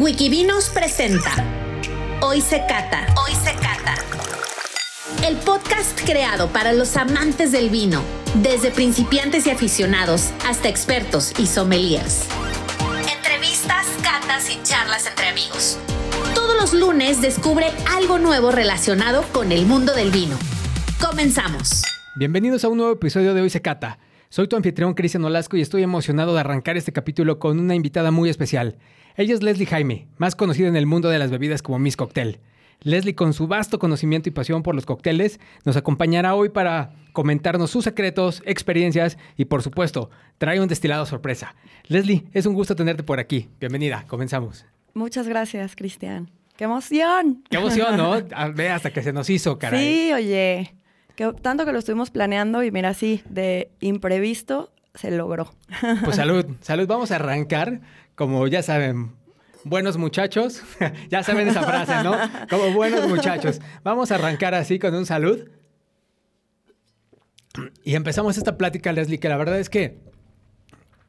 [0.00, 1.30] Wikivinos presenta
[2.22, 3.06] Hoy se cata.
[3.22, 3.96] Hoy se cata.
[5.28, 8.02] El podcast creado para los amantes del vino,
[8.36, 12.24] desde principiantes y aficionados hasta expertos y sommeliers.
[13.14, 15.78] Entrevistas, catas y charlas entre amigos.
[16.34, 20.38] Todos los lunes descubre algo nuevo relacionado con el mundo del vino.
[20.98, 21.82] Comenzamos.
[22.16, 23.98] Bienvenidos a un nuevo episodio de Hoy se cata.
[24.30, 28.10] Soy tu anfitrión Cristian Olasco y estoy emocionado de arrancar este capítulo con una invitada
[28.10, 28.78] muy especial.
[29.20, 32.40] Ella es Leslie Jaime, más conocida en el mundo de las bebidas como Miss Cocktail.
[32.80, 37.70] Leslie, con su vasto conocimiento y pasión por los cócteles, nos acompañará hoy para comentarnos
[37.70, 41.54] sus secretos, experiencias y, por supuesto, trae un destilado sorpresa.
[41.86, 43.50] Leslie, es un gusto tenerte por aquí.
[43.60, 44.64] Bienvenida, comenzamos.
[44.94, 46.30] Muchas gracias, Cristian.
[46.56, 47.44] ¡Qué emoción!
[47.50, 48.22] ¡Qué emoción, ¿no?
[48.54, 49.84] Ve hasta que se nos hizo, caray.
[49.84, 50.74] Sí, oye.
[51.14, 55.52] Que, tanto que lo estuvimos planeando y mira, sí, de imprevisto se logró.
[56.04, 56.86] Pues salud, salud.
[56.86, 57.80] Vamos a arrancar,
[58.20, 59.12] como ya saben,
[59.64, 60.62] buenos muchachos.
[61.08, 62.14] ya saben esa frase, ¿no?
[62.50, 63.62] Como buenos muchachos.
[63.82, 65.48] Vamos a arrancar así con un salud.
[67.82, 70.02] Y empezamos esta plática, Leslie, que la verdad es que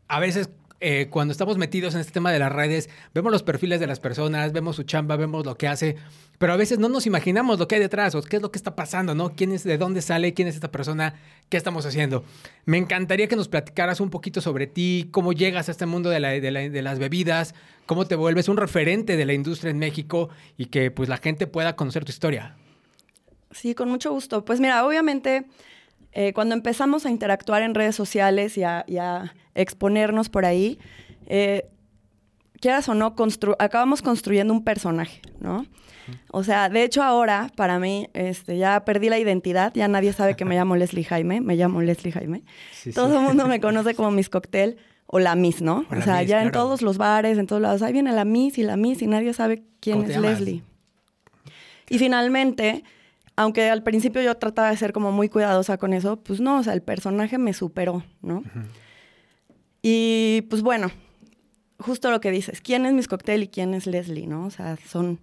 [0.07, 3.79] a veces eh, cuando estamos metidos en este tema de las redes, vemos los perfiles
[3.79, 5.95] de las personas, vemos su chamba, vemos lo que hace,
[6.39, 8.57] pero a veces no nos imaginamos lo que hay detrás o qué es lo que
[8.57, 9.35] está pasando, ¿no?
[9.35, 11.13] ¿Quién de dónde sale, quién es esta persona,
[11.49, 12.23] qué estamos haciendo?
[12.65, 16.19] Me encantaría que nos platicaras un poquito sobre ti, cómo llegas a este mundo de,
[16.19, 17.53] de las bebidas,
[17.85, 21.45] cómo te vuelves un referente de la industria en México y que pues la gente
[21.45, 22.55] pueda conocer tu historia.
[23.51, 24.43] Sí, con mucho gusto.
[24.43, 25.45] Pues mira, obviamente
[26.13, 30.79] eh, cuando empezamos a interactuar en redes sociales y a, exponernos por ahí,
[31.27, 31.65] eh,
[32.59, 33.15] quieras o no,
[33.59, 35.65] acabamos construyendo un personaje, ¿no?
[36.31, 40.35] O sea, de hecho ahora, para mí, este, ya perdí la identidad, ya nadie sabe
[40.35, 42.43] que me llamo Leslie Jaime, me llamo Leslie Jaime.
[42.93, 45.85] Todo el mundo me conoce como Miss Cocktail o la Miss, ¿no?
[45.91, 48.63] O, sea, ya en todos los bares, en todos lados, ahí viene la Miss y
[48.63, 50.63] la Miss y nadie sabe quién es Leslie.
[51.89, 52.83] Y finalmente,
[53.35, 56.63] aunque al principio yo trataba de ser como muy cuidadosa con eso, pues no, o
[56.63, 58.43] sea, el personaje me superó, ¿no?
[59.81, 60.91] Y pues bueno,
[61.79, 64.45] justo lo que dices, ¿quién es Miss Cocktail y quién es Leslie, no?
[64.45, 65.19] O sea, son,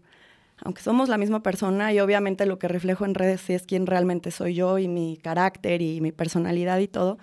[0.62, 4.30] aunque somos la misma persona y obviamente lo que reflejo en redes es quién realmente
[4.30, 7.18] soy yo y mi carácter y mi personalidad y todo,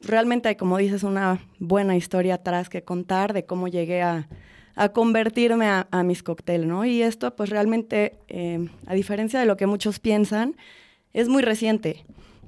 [0.00, 4.28] realmente hay, como dices, una buena historia atrás que contar de cómo llegué a,
[4.76, 6.84] a convertirme a, mis cócteles, ¿no?
[6.84, 10.56] Y esto, pues realmente, eh, a diferencia de lo que muchos piensan,
[11.12, 12.04] es muy reciente.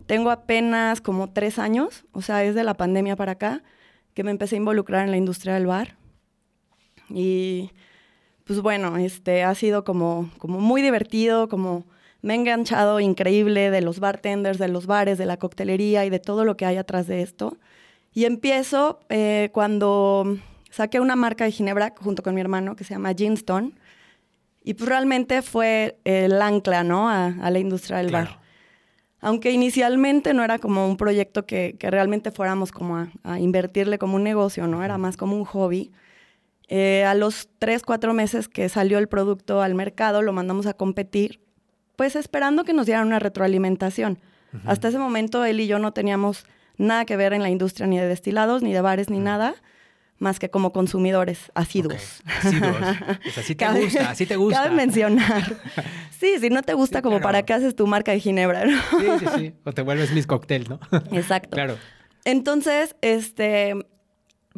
[0.07, 3.63] Tengo apenas como tres años, o sea, es de la pandemia para acá,
[4.15, 5.97] que me empecé a involucrar en la industria del bar.
[7.09, 7.71] Y
[8.45, 11.85] pues bueno, este ha sido como, como muy divertido, como
[12.23, 16.19] me he enganchado increíble de los bartenders, de los bares, de la coctelería y de
[16.19, 17.57] todo lo que hay atrás de esto.
[18.13, 20.39] Y empiezo eh, cuando
[20.77, 23.73] saqué una marca de Ginebra junto con mi hermano que se llama Ginstone.
[24.63, 27.09] Y pues realmente fue el ancla, ¿no?
[27.09, 28.41] A, la industria del bar.
[29.21, 34.23] Aunque inicialmente no era como un proyecto que, realmente fuéramos como a, invertirle como un
[34.23, 34.85] negocio, ¿no?
[34.85, 35.93] Era más como un hobby.
[36.69, 40.75] Eh, a los tres, cuatro meses que salió el producto al mercado, lo mandamos a
[40.75, 41.41] competir,
[41.95, 44.19] pues esperando que nos dieran una retroalimentación.
[44.65, 46.45] Hasta ese momento él y yo no teníamos
[46.77, 49.55] nada que ver en la industria ni de destilados, ni de bares, ni nada
[50.19, 52.23] más que como consumidores asiduos.
[52.43, 52.77] Asiduos.
[53.37, 54.63] así te gusta, así te gusta.
[54.65, 55.57] Cabe mencionar.
[56.19, 58.81] Sí, si no te gusta, como para qué haces tu marca de ginebra, ¿no?
[58.99, 59.55] Sí, sí, sí.
[59.65, 60.81] O te vuelves mis cóctel, ¿no?
[61.13, 61.51] Exacto.
[61.51, 61.77] Claro.
[62.25, 63.75] Entonces, este,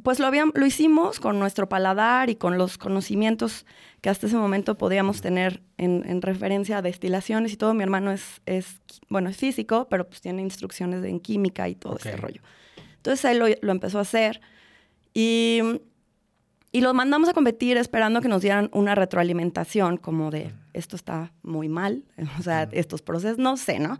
[0.05, 3.67] pues lo, habíamos, lo hicimos con nuestro paladar y con los conocimientos
[4.01, 7.75] que hasta ese momento podíamos tener en, referencia a destilaciones y todo.
[7.75, 11.97] Mi hermano es, es, bueno, es físico, pero pues tiene instrucciones en química y todo
[11.97, 12.41] ese rollo.
[12.97, 14.41] Entonces él lo, lo empezó a hacer
[15.19, 15.61] y,
[16.71, 21.33] y los mandamos a competir esperando que nos dieran una retroalimentación como de esto está
[21.43, 22.05] muy mal,
[22.39, 23.99] o sea, estos procesos, no sé, ¿no?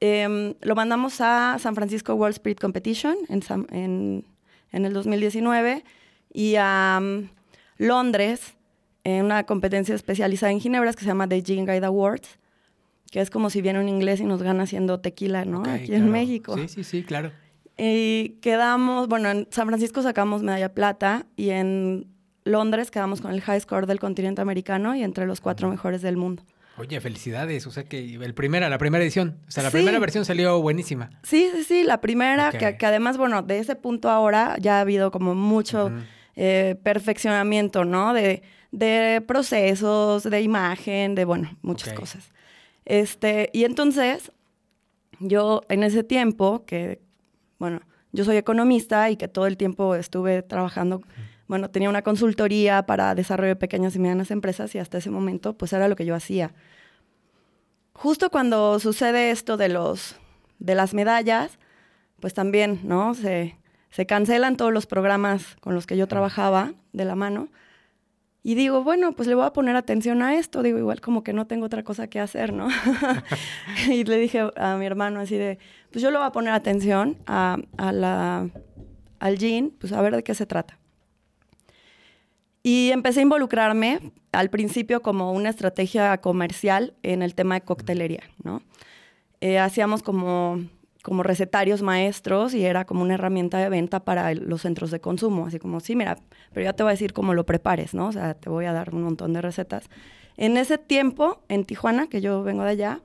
[0.00, 4.24] Em, lo mandamos a San Francisco World Spirit Competition en, en,
[4.72, 5.84] en el 2019
[6.32, 7.28] y a mm,
[7.76, 8.54] Londres
[9.04, 12.38] en una competencia especializada en ginebras que se llama The Gin Guide Awards,
[13.10, 15.64] que es como si viene un inglés y nos gana haciendo tequila, ¿no?
[15.66, 16.56] Aquí en México.
[16.56, 17.30] Sí, sí, sí, claro.
[17.82, 22.08] Y quedamos, bueno, en San Francisco sacamos medalla plata y en
[22.44, 26.18] Londres quedamos con el high score del continente americano y entre los cuatro mejores del
[26.18, 26.42] mundo.
[26.76, 27.66] Oye, felicidades.
[27.66, 29.38] O sea que el primera, la primera edición.
[29.48, 31.08] O sea, la primera versión salió buenísima.
[31.22, 31.82] Sí, sí, sí.
[31.82, 35.90] La primera, que, además, bueno, de ese punto ahora ya ha habido como mucho
[36.36, 38.12] eh, perfeccionamiento, ¿no?
[38.12, 38.42] De,
[38.72, 42.30] de, procesos, de imagen, de, bueno, muchas cosas.
[42.84, 44.32] Este, y entonces,
[45.18, 47.00] yo en ese tiempo, que
[47.60, 47.80] bueno,
[48.10, 51.02] yo soy economista y que todo el tiempo estuve trabajando
[51.50, 55.54] bueno, tenía una consultoría para desarrollo de pequeñas y medianas empresas y hasta ese momento
[55.54, 56.54] pues era lo que yo hacía.
[57.92, 60.14] Justo cuando sucede esto de, los,
[60.60, 61.58] de las medallas,
[62.20, 63.14] pues también, ¿no?
[63.14, 63.56] Se,
[63.90, 67.48] se cancelan todos los programas con los que yo trabajaba de la mano.
[68.42, 70.62] Y digo, bueno, pues le voy a poner atención a esto.
[70.62, 72.68] Digo, igual como que no tengo otra cosa que hacer, ¿no?
[73.88, 75.58] y le dije a mi hermano así de,
[75.92, 78.48] pues yo le voy a poner atención a, a la,
[79.18, 80.78] al jean, pues a ver de qué se trata.
[82.62, 88.22] Y empecé a involucrarme al principio como una estrategia comercial en el tema de coctelería,
[88.42, 88.62] ¿no?
[89.40, 90.62] Eh, hacíamos como
[91.02, 95.46] como recetarios maestros y era como una herramienta de venta para los centros de consumo.
[95.46, 96.18] Así como, sí, mira,
[96.52, 98.08] pero ya te voy a decir cómo lo prepares, ¿no?
[98.08, 99.88] O sea, te voy a dar un montón de recetas.
[100.36, 103.00] En ese tiempo, en Tijuana, que yo vengo de allá,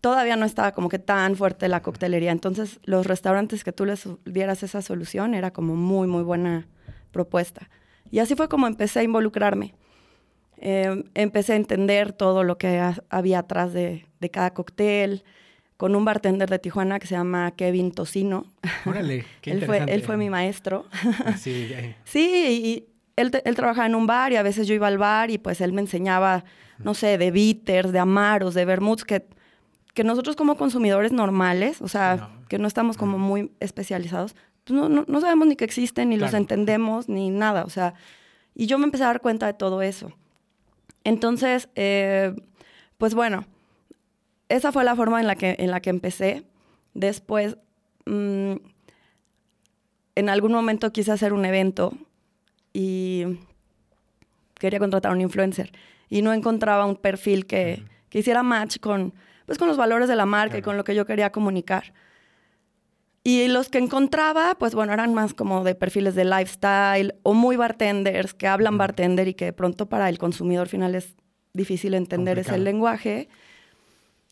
[0.00, 2.32] todavía no estaba como que tan fuerte la coctelería.
[2.32, 6.66] Entonces, los restaurantes que tú les dieras esa solución era como muy, muy buena
[7.10, 7.68] propuesta.
[8.10, 9.74] Y así fue como empecé a involucrarme.
[10.58, 15.24] Eh, empecé a entender todo lo que había atrás de, de cada cóctel,
[15.82, 18.46] con un bartender de Tijuana que se llama Kevin Tocino.
[18.86, 20.86] Órale, qué él, fue, él fue mi maestro.
[21.24, 21.74] Ah, sí,
[22.04, 22.86] sí, y
[23.16, 25.60] él, él, trabajaba en un bar y a veces yo iba al bar y pues
[25.60, 26.44] él me enseñaba,
[26.78, 29.26] no sé, de bitters, de amaros, de vermuts, que,
[29.92, 34.88] que nosotros como consumidores normales, o sea, que no estamos como muy especializados, pues no,
[34.88, 37.94] no, sabemos ni que existen, ni los entendemos, ni nada, o sea,
[38.54, 40.12] y yo me empecé a dar cuenta de todo eso.
[41.02, 42.36] Entonces, eh,
[42.98, 43.46] pues bueno,
[44.52, 46.44] esa fue la forma en la que, en la que empecé.
[46.92, 47.56] Después,
[48.04, 48.54] mm,
[50.14, 51.94] en algún momento quise hacer un evento
[52.74, 53.38] y
[54.58, 55.72] quería contratar a un influencer
[56.10, 57.82] y no encontraba un perfil que,
[58.12, 59.14] hiciera match con,
[59.46, 61.94] pues, con los valores de la marca y con lo que yo quería comunicar.
[63.24, 67.56] Y los que encontraba, pues bueno, eran más como de perfiles de lifestyle o muy
[67.56, 71.14] bartenders que hablan bartender y que de pronto para el consumidor final es
[71.54, 73.28] difícil entender ese lenguaje.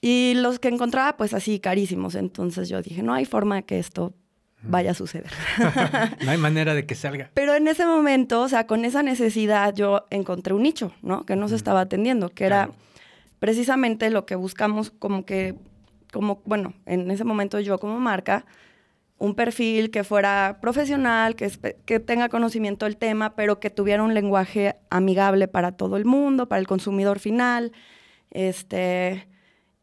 [0.00, 2.14] Y los que encontraba, pues así, carísimos.
[2.14, 4.14] Entonces yo dije, no hay forma de que esto
[4.62, 5.30] vaya a suceder.
[6.24, 7.30] no hay manera de que salga.
[7.34, 11.24] Pero en ese momento, o sea, con esa necesidad, yo encontré un nicho, ¿no?
[11.24, 12.70] Que no se estaba atendiendo, que era
[13.38, 15.54] precisamente lo que buscamos como que,
[16.12, 18.44] como, bueno, en ese momento yo como marca,
[19.18, 21.50] un perfil que fuera profesional, que,
[21.84, 26.48] que tenga conocimiento del tema, pero que tuviera un lenguaje amigable para todo el mundo,
[26.48, 27.72] para el consumidor final,
[28.30, 29.29] este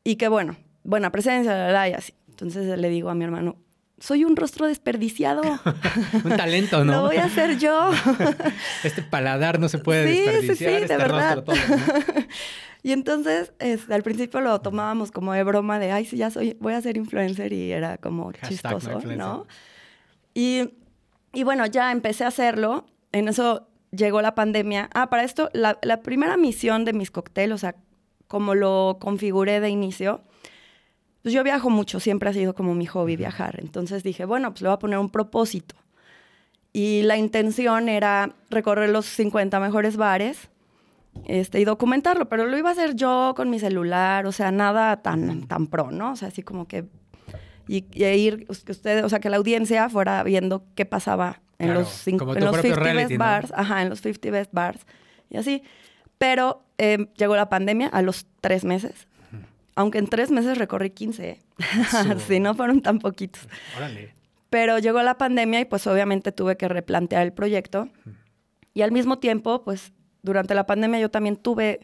[0.08, 0.56] y que bueno,
[0.86, 2.14] buena presencia, la, la, y así.
[2.30, 3.58] Entonces le digo a mi hermano,
[4.00, 5.42] soy un rostro desperdiciado.
[6.24, 6.94] un talento, ¿no?
[6.94, 7.92] Lo voy a hacer yo.
[8.86, 10.56] este paladar no se puede desperdiciar.
[10.56, 11.44] Sí, sí, de este verdad.
[12.84, 13.52] y entonces,
[13.90, 16.96] al principio lo tomábamos como de broma de, ay, sí, ya soy, voy a ser
[16.96, 19.46] influencer y era como chistoso, ¿no?
[20.34, 20.70] Y,
[21.34, 22.86] y, bueno, ya empecé a hacerlo.
[23.12, 24.90] En eso llegó la pandemia.
[24.94, 27.76] Ah, para esto, la, la primera misión de mis cócteles, o sea,
[28.28, 30.22] como lo configuré de inicio,
[31.22, 33.60] pues yo viajo mucho, siempre ha sido como mi hobby viajar.
[33.60, 35.76] Entonces dije, bueno, pues le voy a poner un propósito.
[36.74, 40.50] Y la intención era recorrer los 50 mejores bares
[41.26, 45.02] este, y documentarlo, pero lo iba a hacer yo con mi celular, o sea, nada
[45.02, 46.12] tan, tan pro, ¿no?
[46.12, 46.86] O sea, así como que...
[47.68, 51.74] Y, ir, pues, que ustedes, o sea, que la audiencia fuera viendo qué pasaba en
[51.74, 54.86] los, en los 50 best bars, ajá, en los 50 best bars,
[55.30, 55.64] y así.
[56.18, 59.08] Pero em, llegó la pandemia a los tres meses.
[59.76, 61.40] Aunque en tres meses recorrí 15.
[62.28, 63.48] si no fueron tan poquitos.
[63.76, 64.14] Órale.
[64.50, 67.90] Pero llegó la pandemia y pues obviamente tuve que replantear el proyecto.
[68.74, 69.92] Y al mismo tiempo, pues
[70.22, 71.82] durante la pandemia yo también tuve,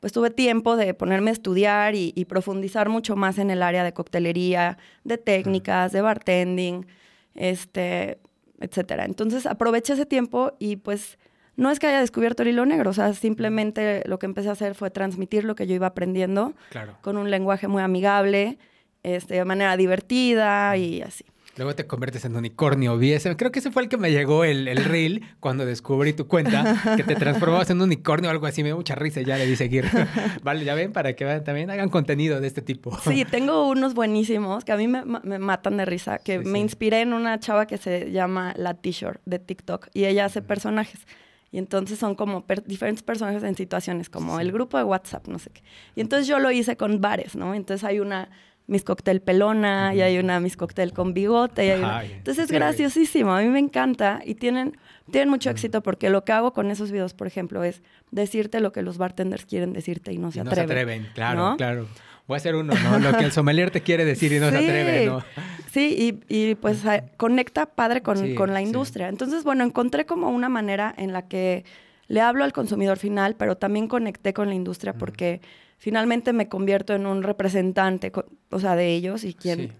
[0.00, 3.82] pues tuve tiempo de ponerme a estudiar y, y profundizar mucho más en el área
[3.82, 6.86] de coctelería, de técnicas, de bartending,
[7.34, 8.18] este,
[8.60, 9.04] etcétera.
[9.04, 11.18] Entonces aproveché ese tiempo y pues
[11.62, 14.52] no es que haya descubierto el hilo negro, o sea, simplemente lo que empecé a
[14.52, 16.54] hacer fue transmitir lo que yo iba aprendiendo
[17.00, 18.58] con un lenguaje muy amigable,
[19.02, 21.24] este, de manera divertida y así.
[21.56, 22.96] Luego te conviertes en unicornio.
[22.96, 26.26] Vi creo que ese fue el que me llegó el, el reel cuando descubrí tu
[26.26, 28.62] cuenta, que te transformabas en un unicornio o algo así.
[28.62, 29.84] Me dio mucha risa ya le di seguir.
[30.42, 32.96] vale, ya ven, para que también hagan contenido de este tipo.
[33.00, 37.12] sí, tengo unos buenísimos que a mí me, matan de risa, que me inspiré en
[37.12, 41.06] una chava que se llama La T-shirt de TikTok y ella hace personajes.
[41.52, 45.50] Y entonces son como diferentes personajes en situaciones, como el grupo de WhatsApp, no sé
[45.50, 45.62] qué.
[45.94, 47.54] Y entonces yo lo hice con bares, ¿no?
[47.54, 48.30] Entonces hay una
[48.66, 51.66] Miss Cocktail pelona y hay una Miss Cocktail con bigote.
[51.66, 54.78] Y hay Entonces es graciosísimo, a mí me encanta y tienen,
[55.10, 58.72] tienen mucho éxito porque lo que hago con esos videos, por ejemplo, es decirte lo
[58.72, 60.58] que los bartenders quieren decirte y no se atreven.
[60.58, 61.86] No se atreven, claro, claro.
[62.26, 62.98] Voy a hacer uno, ¿no?
[62.98, 65.24] Lo que el sommelier te quiere decir y no se atreve, ¿no?
[65.70, 66.82] Sí, y, pues
[67.16, 69.08] conecta padre con, con la industria.
[69.08, 71.64] Entonces, bueno, encontré como una manera en la que
[72.08, 75.40] le hablo al consumidor final, pero también conecté con la industria porque
[75.78, 78.12] finalmente me convierto en un representante,
[78.50, 79.72] o sea, de ellos y quien,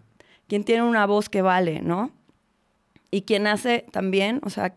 [0.48, 2.10] quien tiene una voz que vale, ¿no?
[3.10, 4.74] Y quien hace también, o sea,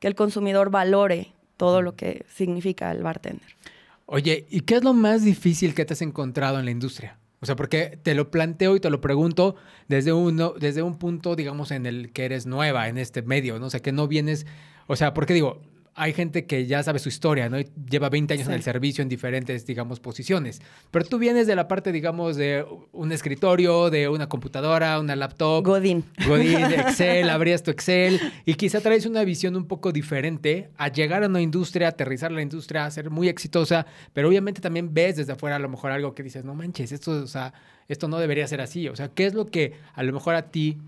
[0.00, 3.54] que el consumidor valore todo lo que significa el bartender.
[4.10, 7.18] Oye, ¿y qué es lo más difícil que te has encontrado en la industria?
[7.40, 10.12] O sea, porque te lo planteo y te lo pregunto desde,
[10.58, 13.66] desde un punto, digamos, en el que eres nueva en este medio, ¿no?
[13.66, 14.46] O sea, que no vienes,
[14.86, 15.60] o sea, porque digo,
[15.98, 17.58] hay gente que ya sabe su historia, ¿no?
[17.90, 20.62] lleva 20 años en el servicio en diferentes, digamos, posiciones.
[20.92, 25.66] Pero tú vienes de la parte, digamos, de un escritorio, de una computadora, una laptop.
[25.66, 26.04] Godín.
[26.26, 31.24] Godín, Excel, abrías tu Excel y quizá traes una visión un poco diferente a llegar
[31.24, 35.32] a una industria, aterrizar la industria, a ser muy exitosa, pero obviamente también ves desde
[35.32, 37.52] afuera a lo mejor algo que dices, no manches, esto, o sea,
[37.88, 38.88] esto no debería ser así.
[38.88, 40.78] O sea, ¿qué es lo que a lo mejor a ti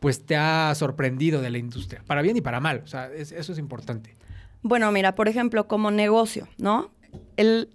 [0.00, 2.02] pues te ha sorprendido de la industria?
[2.06, 2.82] Para bien y para mal.
[2.84, 4.16] O sea, eso es importante.
[4.62, 6.90] Bueno, mira, por ejemplo, como negocio, ¿no?
[7.36, 7.70] El,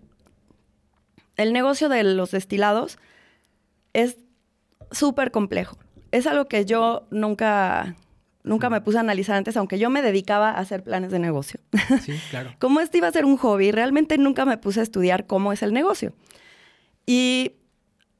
[1.38, 2.98] el negocio de los destilados
[3.94, 4.18] es
[4.92, 5.78] súper complejo.
[6.12, 7.96] Es algo que yo nunca,
[8.44, 11.60] nunca me puse a analizar antes, aunque yo me dedicaba a hacer planes de negocio.
[12.02, 12.52] Sí, claro.
[12.60, 15.63] como este iba a ser un hobby, realmente nunca me puse a estudiar cómo es
[15.63, 16.13] el negocio.
[17.06, 17.54] Y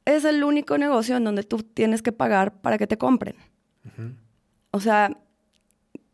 [0.04, 3.36] es el único negocio en donde tú tienes que pagar para que te compren.
[4.70, 5.16] O sea,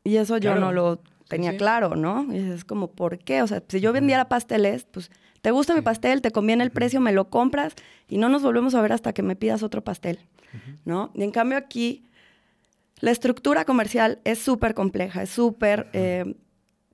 [0.05, 2.27] y eso yo no lo tenía claro, ¿no?
[2.31, 3.41] Y es como, ¿por qué?
[3.41, 5.11] O sea, si yo vendiera pasteles, pues,
[5.41, 6.21] ¿te gusta mi pastel?
[6.21, 7.01] ¿Te conviene el precio?
[7.01, 7.75] ¿Me lo compras?
[8.09, 10.19] Y no nos volvemos a ver hasta que me pidas otro pastel,
[10.85, 11.13] ¿no?
[11.15, 12.05] Y en cambio aquí,
[12.99, 16.35] la estructura comercial es súper compleja, es súper, eh,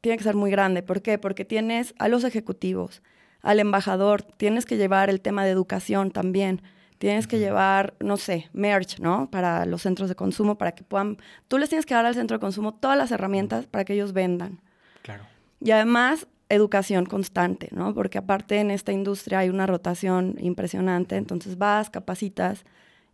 [0.03, 0.83] tiene que ser muy grande.
[0.83, 1.19] ¿Por qué?
[1.19, 3.03] Porque tienes a los ejecutivos,
[3.41, 6.61] al embajador, tienes que llevar el tema de educación también.
[6.99, 9.31] Tienes que llevar, no sé, merch, ¿no?
[9.31, 11.19] Para los centros de consumo, para que puedan...
[11.49, 14.13] Tú les tienes que dar al centro de consumo todas las herramientas para que ellos
[14.13, 14.61] vendan.
[15.03, 15.25] Claro.
[15.61, 17.95] Y además, educación constante, ¿no?
[17.95, 22.65] Porque aparte en esta industria hay una rotación impresionante, entonces vas, capacitas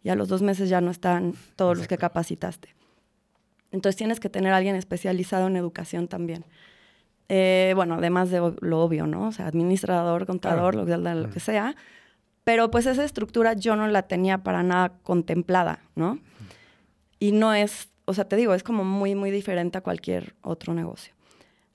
[0.03, 2.75] y a los dos meses ya no están todos los que capacitaste.
[3.71, 6.45] Entonces tienes que tener a alguien especializado en educación también.
[7.29, 9.29] Eh, bueno, además de lo obvio, ¿no?
[9.29, 11.75] O sea, administrador, contador, lo, lo, que sea.
[12.45, 16.19] Pero pues esa estructura yo no la tenía para nada contemplada, ¿no?
[17.19, 20.75] Y no es, o sea, te digo, es como muy, muy diferente a cualquier otro
[20.75, 21.15] negocio.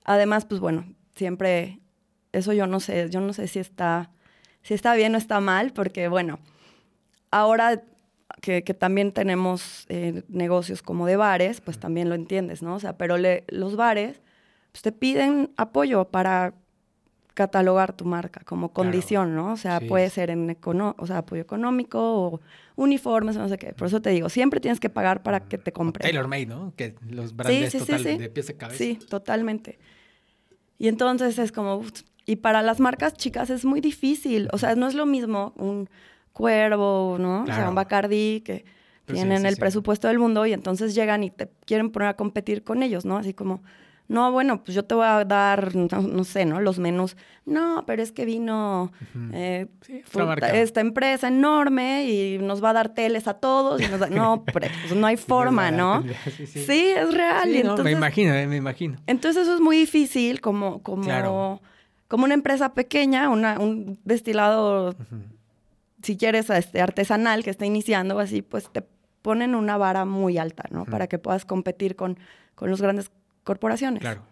[0.04, 0.84] Además, pues bueno,
[1.14, 1.80] siempre,
[2.32, 4.10] eso yo no sé, yo no sé si está,
[4.62, 6.38] si está bien o está mal, porque bueno,
[7.30, 7.82] ahora
[8.40, 12.74] que, también tenemos eh, negocios como de bares, pues también lo entiendes, ¿no?
[12.74, 13.16] O sea, pero
[13.48, 14.20] los bares
[14.72, 16.54] pues, te piden apoyo para
[17.38, 19.52] catalogar tu marca como condición, ¿no?
[19.52, 22.40] O sea, puede ser en o sea, apoyo económico o
[22.74, 23.74] uniformes, no sé qué.
[23.74, 26.02] Por eso te digo, siempre tienes que pagar para que te compren.
[26.02, 26.72] Taylor Made, ¿no?
[26.74, 28.78] Que los brandes total de pies de cabeza.
[28.78, 29.78] Sí, totalmente.
[30.78, 31.84] Y entonces es como,
[32.26, 34.48] y para las marcas chicas es muy difícil.
[34.52, 35.88] O sea, no es lo mismo un
[36.32, 37.44] cuervo, ¿no?
[37.44, 38.64] O sea, un Bacardi que
[39.06, 42.64] pues tienen el presupuesto del mundo y entonces llegan y te quieren poner a competir
[42.64, 43.16] con ellos, ¿no?
[43.16, 43.62] Así como,
[44.08, 46.60] no, bueno, pues yo te voy a dar, no, sé, ¿no?
[46.60, 47.14] Los menús.
[47.44, 48.90] No, pero es que vino
[49.34, 49.66] eh,
[50.54, 53.82] esta empresa enorme y nos va a dar teles a todos.
[54.10, 56.02] no, pues no hay forma, ¿no?
[56.46, 57.50] Sí, es real.
[57.84, 58.96] me imagino, eh, me imagino.
[59.06, 61.60] Entonces eso es muy difícil como, como,
[62.08, 64.94] como una empresa pequeña, una, un destilado,
[66.02, 68.82] si quieres, este, artesanal que está iniciando así, pues te
[69.20, 70.86] ponen una vara muy alta, ¿no?
[70.86, 72.18] Para que puedas competir con,
[72.54, 73.10] con los grandes
[73.48, 74.02] corporaciones.
[74.02, 74.24] Claro.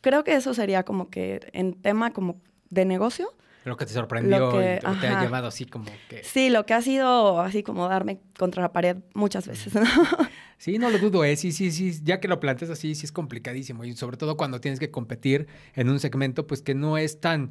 [0.00, 2.40] Creo que eso sería como que en tema como
[2.70, 3.34] de negocio.
[3.64, 6.22] Lo que te sorprendió que, y te ha llevado así como que...
[6.22, 9.82] Sí, lo que ha sido así como darme contra la pared muchas veces, ¿no?
[10.56, 11.34] Sí, no lo dudo, ¿eh?
[11.34, 11.98] Sí, sí, sí.
[12.04, 13.84] Ya que lo planteas así, sí es complicadísimo.
[13.84, 17.50] Y sobre todo cuando tienes que competir en un segmento, pues que no es tan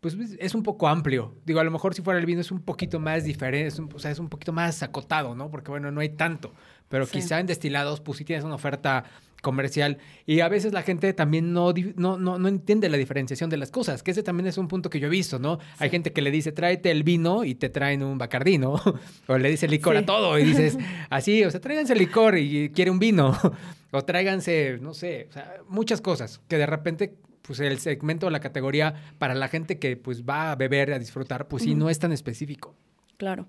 [0.00, 1.34] pues es un poco amplio.
[1.44, 4.10] Digo, a lo mejor si fuera el vino es un poquito más diferente, o sea,
[4.10, 5.50] es un poquito más acotado, ¿no?
[5.50, 6.54] Porque bueno, no hay tanto.
[6.88, 9.04] Pero quizá en destilados, pues sí tienes una oferta
[9.42, 9.98] comercial.
[10.26, 14.02] Y a veces la gente también no, no, no, entiende la diferenciación de las cosas,
[14.02, 15.58] que ese también es un punto que yo he visto, ¿no?
[15.78, 18.80] Hay gente que le dice, tráete el vino y te traen un bacardino,
[19.26, 20.78] o le dice licor a todo y dices,
[21.10, 23.36] así, o sea, tráiganse licor y quiere un vino,
[23.90, 28.30] o tráiganse, no sé, o sea, muchas cosas que de repente pues el segmento o
[28.30, 31.88] la categoría para la gente que pues va a beber, a disfrutar, pues sí, no
[31.88, 32.74] es tan específico.
[33.16, 33.48] Claro.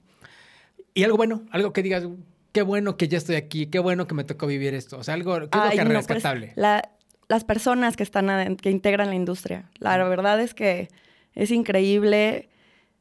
[0.94, 2.08] Y algo bueno, algo que digas,
[2.52, 4.98] qué bueno que ya estoy aquí, qué bueno que me tocó vivir esto.
[4.98, 6.24] O sea, algo, ¿qué es lo que pues,
[7.30, 9.70] las personas que están, que integran la industria.
[9.78, 10.90] La verdad es que
[11.36, 12.50] es increíble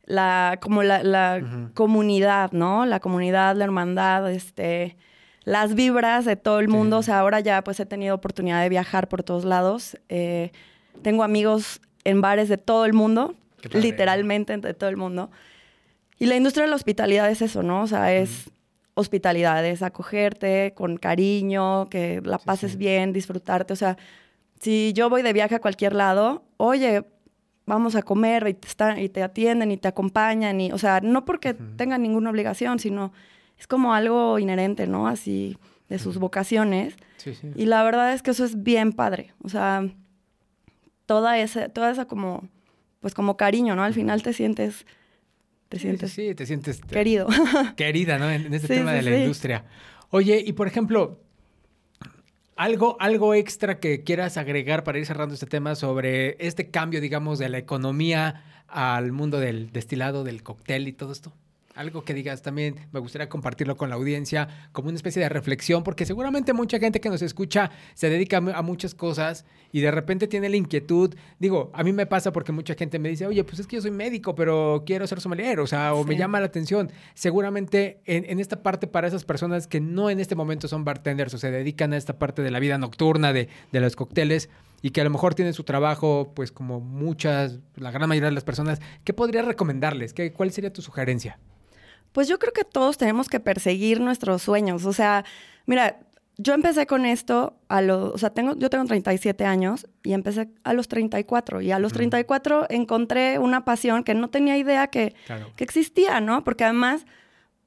[0.05, 2.85] la, como la, comunidad, ¿no?
[2.85, 4.97] La comunidad, la hermandad, este,
[5.45, 6.99] las vibras de todo el mundo.
[6.99, 7.01] Sí.
[7.01, 9.97] O sea, ahora ya pues he tenido oportunidad de viajar por todos lados.
[10.11, 10.53] Eh,
[11.03, 13.35] tengo amigos en bares de todo el mundo,
[13.73, 15.31] literalmente de todo el mundo.
[16.19, 17.83] Y la industria de la hospitalidad es eso, ¿no?
[17.83, 18.51] O sea, es
[18.99, 22.77] hospitalidad, es acogerte con cariño, que la Sí, pases sí.
[22.79, 23.73] bien, disfrutarte.
[23.73, 23.97] O sea,
[24.61, 27.05] si yo voy de viaje a cualquier lado, oye,
[27.65, 30.61] vamos a comer y te, están, y te atienden y te acompañan.
[30.61, 33.13] Y, o sea, no porque tengan ninguna obligación, sino
[33.59, 35.07] es como algo inherente, ¿no?
[35.07, 35.57] Así
[35.89, 36.95] de sus vocaciones.
[37.19, 37.51] Sí, sí.
[37.55, 39.33] Y la verdad es que eso es bien padre.
[39.45, 39.83] O sea,
[41.07, 42.49] toda esa, toda esa como,
[43.01, 43.83] pues como cariño, ¿no?
[43.85, 44.87] Al final te sientes,
[45.69, 47.27] te sientes sí, sí, te sientes te- querido.
[47.77, 48.31] querida, ¿no?
[48.31, 49.65] En, en este Sí, tema de la industria.
[50.11, 51.21] Oye, y por ejemplo,
[52.57, 57.39] algo, algo extra que quieras agregar para ir cerrando este tema sobre este cambio, digamos,
[57.39, 61.33] de la economía al mundo del destilado, del cóctel y todo esto.
[61.79, 65.85] Algo que digas también, me gustaría compartirlo con la audiencia como una especie de reflexión,
[65.85, 69.81] porque seguramente mucha gente que nos escucha se dedica a mu- a muchas cosas y
[69.81, 71.15] de repente tiene la inquietud.
[71.39, 73.83] Digo, a mí me pasa porque mucha gente me dice, oye, pues es que yo
[73.83, 76.91] soy médico, pero quiero ser sommelier, o sea, o me llama la atención.
[77.15, 81.33] Seguramente en, en esta parte para esas personas que no en este momento son bartenders
[81.35, 84.49] o se dedican a esta parte de la vida nocturna de, de los cócteles
[84.83, 88.35] y que a lo mejor tienen su trabajo, pues como muchas, la gran mayoría de
[88.35, 90.13] las personas, ¿qué podrías recomendarles?
[90.13, 91.39] ¿Qué, ¿Cuál sería tu sugerencia?
[92.13, 94.85] Pues yo creo que todos tenemos que perseguir nuestros sueños.
[94.87, 95.25] O sea,
[95.67, 96.01] mira,
[96.37, 100.49] yo empecé con esto a los, o sea, tengo, yo tengo 37 años y empecé
[100.65, 101.61] a los 34.
[101.61, 101.99] Y a los Ujú.
[101.99, 105.53] 34 encontré una pasión que no tenía idea que, Claro.
[105.57, 106.45] que existía, ¿no?
[106.45, 107.07] Porque además,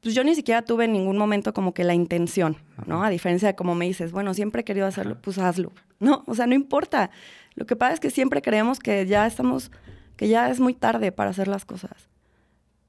[0.01, 2.57] pues yo ni siquiera tuve en ningún momento como que la intención,
[2.87, 3.03] ¿no?
[3.03, 5.71] A diferencia de como me dices, bueno, siempre he querido hacerlo, pues hazlo.
[5.99, 7.11] No, o sea, no importa.
[7.53, 9.69] Lo que pasa es que siempre creemos que ya estamos,
[10.15, 11.91] que ya es muy tarde para hacer las cosas.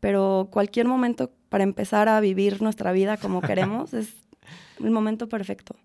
[0.02, 4.08] Pero cualquier momento para empezar a vivir nuestra vida como queremos es
[4.82, 5.76] el momento perfecto.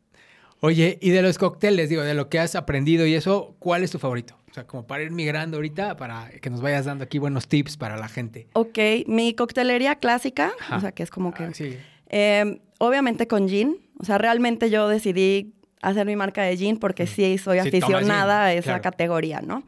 [0.60, 3.92] Oye, y de los cócteles, digo, de lo que has aprendido y eso, ¿cuál es
[3.92, 4.36] tu favorito?
[4.50, 7.78] O sea, como para ir migrando ahorita, para que nos vayas dando aquí buenos tips
[7.78, 8.48] para la gente.
[8.54, 10.78] Ok, mi coctelería clásica, Ajá.
[10.78, 11.44] o sea, que es como que...
[11.44, 11.78] Ah, sí.
[12.10, 13.78] Eh, obviamente con gin.
[14.00, 15.54] O sea, realmente yo decidí
[15.84, 17.60] hacer mi marca de gin porque sí soy.
[17.62, 18.82] Sí, aficionada gin, a esa claro.
[18.82, 19.62] categoría, ¿no?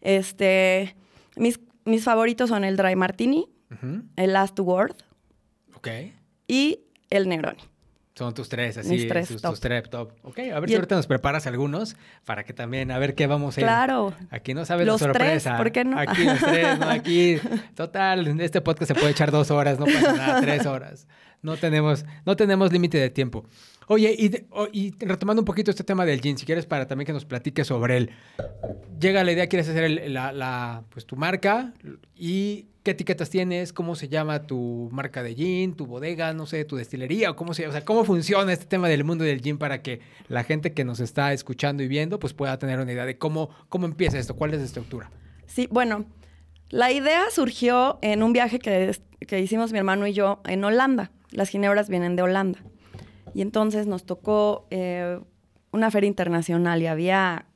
[0.00, 0.94] Este,
[1.34, 3.48] mis, mis favoritos son el Dry Martini,
[4.16, 4.96] El Last Word
[5.74, 5.88] Ok.
[6.48, 6.80] y
[7.10, 7.60] el Negroni.
[8.16, 9.52] Son tus tres, así, Mis tres tus, top.
[9.52, 10.12] tus tres top.
[10.22, 13.14] Ok, a ver Y si el- ahorita nos preparas algunos para que también, a ver
[13.14, 13.64] qué vamos a ir.
[13.66, 14.12] Claro.
[14.30, 15.56] Aquí no sabes Los la tres, sorpresa.
[15.56, 15.98] ¿por qué no?
[15.98, 16.90] Aquí los tres, ¿no?
[16.90, 17.38] Aquí,
[17.74, 21.06] total, en este podcast se puede echar dos horas, no pasa nada, tres horas.
[21.40, 23.46] No tenemos, no tenemos límite de tiempo.
[23.86, 27.06] Oye, y, de- y retomando un poquito este tema del gin, si quieres para también
[27.06, 28.10] que nos platiques sobre él.
[29.00, 31.72] Llega la idea, quieres hacer el- la, la, pues, tu marca
[32.14, 36.64] y qué etiquetas tienes, cómo se llama tu marca de gin, tu bodega, no sé,
[36.64, 39.58] tu destilería o cómo se, o sea, cómo funciona este tema del mundo del gin
[39.58, 43.06] para que la gente que nos está escuchando y viendo pues pueda tener una idea
[43.06, 45.08] de cómo, cómo empieza esto, cuál es la estructura.
[45.46, 46.04] Sí, bueno,
[46.68, 51.12] la idea surgió en un viaje que, que hicimos mi hermano y yo en Holanda.
[51.30, 52.58] Las ginebras vienen de Holanda.
[53.34, 55.20] Y entonces nos tocó eh,
[55.70, 57.46] una feria internacional y había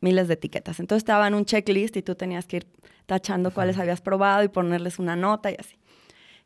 [0.00, 0.78] miles de etiquetas.
[0.78, 2.66] Entonces te daban un checklist y tú tenías que ir
[3.06, 5.76] tachando cuáles habías probado y ponerles una nota y así.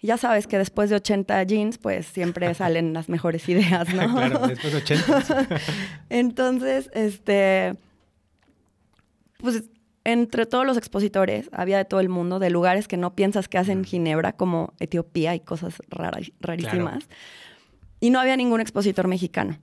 [0.00, 4.14] Y ya sabes que después de 80 jeans, pues siempre salen las mejores ideas, ¿no?
[4.14, 5.46] claro, después de 80.
[6.08, 7.76] Entonces, este,
[9.38, 9.64] pues
[10.04, 13.58] entre todos los expositores había de todo el mundo, de lugares que no piensas que
[13.58, 17.08] hacen Ginebra, como Etiopía y cosas raras, rarísimas.
[18.00, 19.58] Y no había ningún expositor mexicano.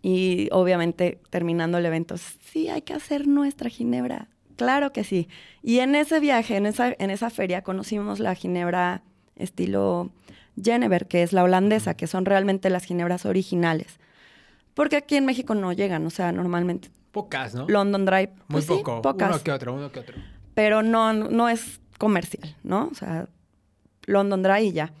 [0.00, 4.28] Y obviamente terminando el evento, sí, hay que hacer nuestra Ginebra.
[4.58, 5.28] Claro que sí.
[5.62, 9.02] Y en ese viaje, en esa, en esa feria, conocimos la Ginebra
[9.36, 10.10] estilo
[10.60, 13.98] Genever, que es la holandesa, que son realmente las Ginebras originales.
[14.74, 17.66] Porque aquí en México no llegan, o sea, normalmente Pocas, ¿no?
[17.68, 20.16] London Dry, Muy pues sí, poco, pocas, uno que otro, uno que otro.
[20.54, 22.88] pero no, no es comercial, ¿no?
[22.92, 23.28] O sea,
[24.06, 24.92] London Dry y ya.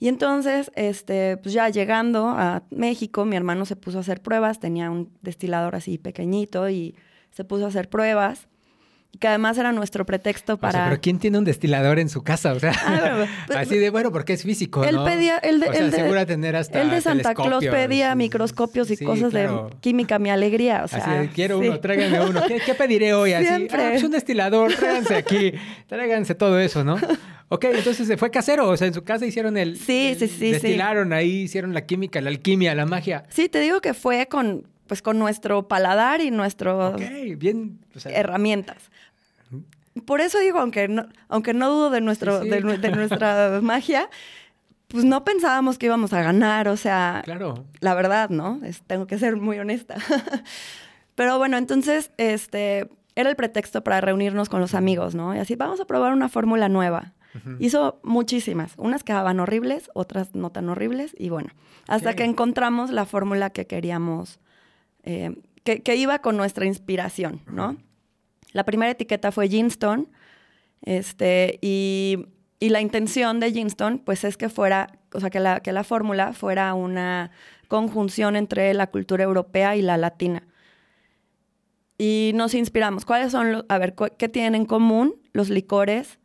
[0.00, 4.60] Y entonces, este, pues ya llegando a México, mi hermano se puso a hacer pruebas,
[4.60, 6.94] tenía un destilador así pequeñito y
[7.30, 8.47] se puso a hacer pruebas,
[9.20, 10.84] que además era nuestro pretexto O sea, para...
[10.90, 12.52] pero ¿quién tiene un destilador en su casa?
[12.52, 15.04] O sea, Ah, bueno, pues, así de bueno, porque es físico, Él ¿no?
[15.04, 18.90] pedía, el de, o sea, el de- tener hasta el de Santa Claus pedía microscopios
[18.90, 19.70] y Sí, cosas claro.
[19.72, 20.98] de química, mi alegría, o sea...
[20.98, 21.68] Así de, quiero sí.
[21.68, 22.42] uno, tráiganme uno.
[22.46, 23.32] ¿Qué, qué pediré hoy?
[23.32, 23.82] Así, Siempre.
[23.82, 25.52] ah, pues un destilador, tráiganse aquí,
[25.88, 26.96] tráiganse todo eso, ¿no?
[27.50, 29.78] Ok, entonces se fue casero, o sea, en su casa hicieron el...
[29.78, 30.50] Sí, sí, sí, sí.
[30.52, 33.24] Destilaron ahí, hicieron la química, la alquimia, la magia.
[33.30, 37.00] Sí, te digo que fue con, pues, con nuestro paladar y nuestras Ok,
[37.38, 37.78] bien.
[37.96, 38.90] o sea, herramientas.
[40.06, 42.50] Por eso digo, aunque no, aunque no dudo de, nuestro, Sí, sí.
[42.50, 44.08] de, de nuestra magia,
[44.88, 47.64] pues no pensábamos que íbamos a ganar, o sea, Claro.
[47.80, 48.60] la verdad, ¿no?
[48.64, 49.96] Es- tengo que ser muy honesta.
[51.14, 55.34] Pero bueno, entonces, este, era el pretexto para reunirnos con los amigos, ¿no?
[55.34, 57.12] Y así, vamos a probar una fórmula nueva.
[57.60, 58.72] Hizo muchísimas.
[58.78, 61.14] Unas quedaban horribles, otras no tan horribles.
[61.16, 61.50] Y bueno,
[61.86, 64.40] hasta que encontramos la fórmula que queríamos,
[65.04, 67.76] eh, que, que iba con nuestra inspiración, ¿no?
[68.52, 70.08] La primera etiqueta fue Ginston.
[70.82, 72.26] Este, y,
[72.60, 75.84] y la intención de Ginston, pues es que fuera, o sea, que la, que la
[75.84, 77.30] fórmula fuera una
[77.68, 80.46] conjunción entre la cultura europea y la latina.
[81.98, 83.04] Y nos inspiramos.
[83.04, 86.18] ¿Cuáles son los, a ver, qué tienen en común los licores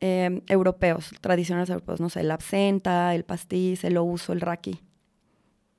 [0.00, 2.00] eh, europeos, tradicionales europeos?
[2.00, 4.80] No sé, el absenta, el pastiz, el ouzo, el raki.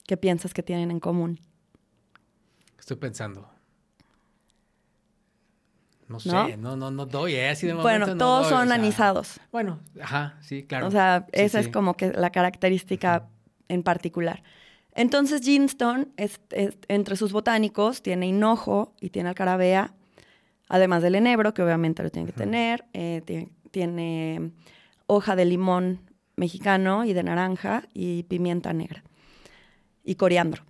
[0.06, 1.40] ¿Qué piensas que tienen en común?
[2.78, 3.50] Estoy pensando.
[6.10, 6.48] No ¿No?
[6.48, 7.50] sé, no, no, no doy, ¿eh?
[7.50, 9.40] Así de Bueno, no todos doy, o son sea, anisados.
[9.52, 10.88] Bueno, ajá, sí, claro.
[10.88, 11.68] O sea, Sí, esa sí.
[11.68, 13.28] es como que la característica
[13.68, 14.42] en particular.
[14.94, 19.94] Entonces, Ginston, es- es- entre sus botánicos, tiene hinojo y tiene alcarabea,
[20.68, 22.86] además del enebro, que obviamente lo tiene que tener.
[22.94, 24.52] eh, tiene, tiene
[25.06, 26.02] hoja de limón
[26.36, 29.04] mexicano y de naranja y pimienta negra
[30.04, 30.64] y coriandro.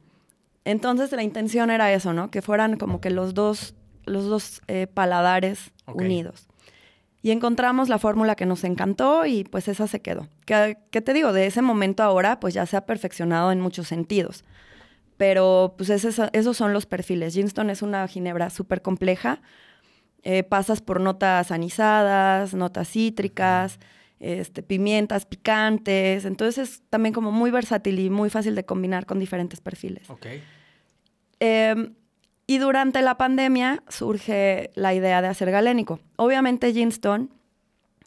[0.65, 2.30] Entonces, la intención era eso, ¿no?
[2.30, 3.73] Que fueran como que los dos,
[4.10, 5.72] los dos eh, paladares
[6.06, 6.48] unidos.
[7.22, 10.28] Y encontramos la fórmula que nos encantó y pues esa se quedó.
[10.45, 11.34] ¿Qué, qué te digo?
[11.34, 14.45] De ese momento ahora pues ya se ha perfeccionado en muchos sentidos.
[15.17, 17.34] Pero pues ese- esos son los perfiles.
[17.34, 19.41] Ginston es una ginebra súper compleja.
[20.24, 23.80] Eh, pasas por notas anisadas, notas cítricas,
[24.22, 26.24] este, pimientas picantes.
[26.24, 30.10] Entonces es también como muy versátil y muy fácil de combinar con diferentes perfiles.
[30.10, 30.26] Ok.
[31.41, 31.91] Eh,
[32.50, 36.00] y durante la pandemia surge la idea de hacer galénico.
[36.16, 37.30] Obviamente Ginston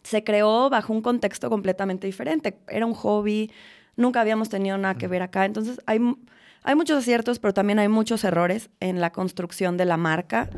[0.03, 2.57] se creó bajo un contexto completamente diferente.
[2.67, 3.49] Era un hobby,
[3.95, 5.45] nunca habíamos tenido nada que ver acá.
[5.45, 5.99] Entonces hay,
[6.63, 10.49] hay muchos aciertos, pero también hay muchos errores en la construcción de la marca,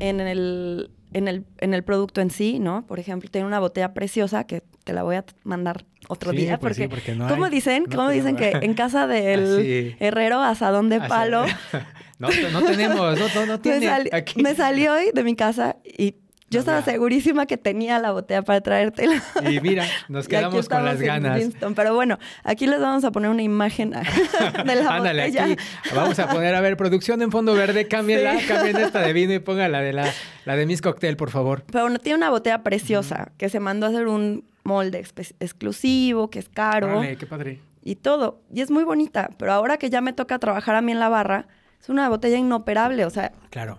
[0.00, 2.86] en el, en el, en el producto en sí, ¿no?
[2.86, 6.58] Por ejemplo, tiene una botella preciosa que te la voy a mandar otro Sí, día.
[6.58, 7.84] pues sí, porque, porque no ¿cómo hay, dicen?
[7.90, 9.96] no ¿Cómo dicen que en casa del Así.
[10.00, 11.44] herrero asadón de Así- palo?
[12.18, 13.86] no, no tenemos, no, no, no me, tiene.
[13.86, 14.42] sali- aquí.
[14.42, 16.14] me salí hoy de mi casa y
[16.50, 19.22] yo estaba segurísima que tenía la botella para traértela.
[19.50, 21.38] Y mira, nos quedamos con las ganas.
[21.38, 21.74] Winston.
[21.74, 23.90] Pero bueno, aquí les vamos a poner una imagen
[24.64, 25.44] de la Ándale, botella.
[25.44, 25.56] aquí
[25.94, 28.46] vamos a poner, a ver, producción en fondo verde, cámbienla, Sí.
[28.46, 30.10] cambien esta de vino y ponga la de la,
[30.46, 31.64] la de Miss Cocktail, por favor.
[31.70, 35.04] Pero bueno, tiene una botella preciosa que se mandó a hacer un molde
[35.40, 37.60] exclusivo, que es caro qué padre.
[37.84, 38.40] y todo.
[38.54, 39.30] Y es muy bonita.
[39.38, 41.46] Pero ahora que ya me toca trabajar a mí en la barra,
[41.80, 43.04] es una botella inoperable.
[43.04, 43.78] O sea, Claro.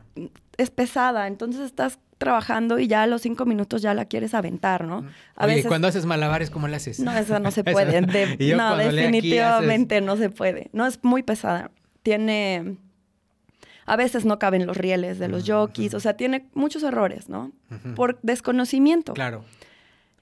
[0.57, 1.27] es pesada.
[1.27, 5.05] Entonces estás trabajando y ya a los cinco minutos ya la quieres aventar, ¿no?
[5.37, 6.99] A Oye, veces cuando haces malabares, ¿cómo le haces?
[6.99, 8.01] No, eso no se puede.
[8.01, 10.69] De- Y yo no, definitivamente no se puede.
[10.73, 11.71] No, es muy pesada.
[12.03, 12.77] Tiene...
[13.85, 15.93] A veces no caben los rieles de los jockeys.
[15.95, 17.51] O sea, tiene muchos errores, ¿no?
[17.95, 19.13] Por desconocimiento.
[19.13, 19.43] Claro.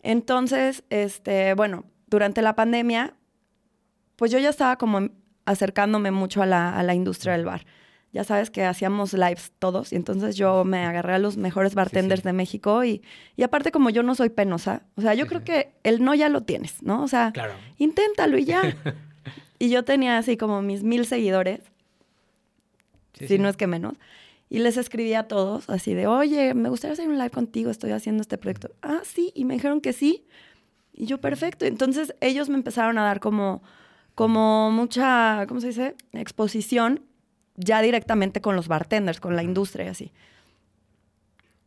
[0.03, 3.13] Entonces, este, bueno, durante la pandemia,
[4.15, 5.09] pues yo ya estaba como
[5.47, 7.65] acercándome mucho a la, a la industria del bar.
[8.13, 12.21] Ya sabes que hacíamos lives todos y entonces yo me agarré a los mejores bartenders
[12.21, 12.27] sí.
[12.27, 13.01] de México y,
[13.35, 15.45] y aparte como yo no soy penosa, o sea, yo Sí, creo sí.
[15.45, 17.03] que el no ya lo tienes, ¿no?
[17.03, 17.53] O sea, Claro.
[17.77, 18.61] inténtalo y ya.
[19.59, 21.59] y yo tenía así como mis mil seguidores,
[23.13, 23.39] Sí, si sí.
[23.39, 23.93] no es que menos.
[24.49, 27.91] Y les escribí a todos así de, oye, me gustaría hacer un live contigo, estoy
[27.91, 28.69] haciendo este proyecto.
[28.81, 30.25] Ah, sí, y me dijeron que sí.
[30.93, 31.65] Y yo, perfecto.
[31.65, 33.61] Entonces ellos me empezaron a dar como,
[34.17, 35.95] como mucha, ¿cómo se dice?
[36.11, 37.03] Exposición
[37.55, 40.11] ya directamente con los bartenders, con la industria y así.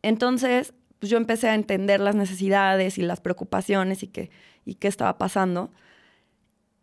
[0.01, 4.31] Entonces, pues yo empecé a entender las necesidades y las preocupaciones y qué,
[4.65, 5.71] y qué estaba pasando.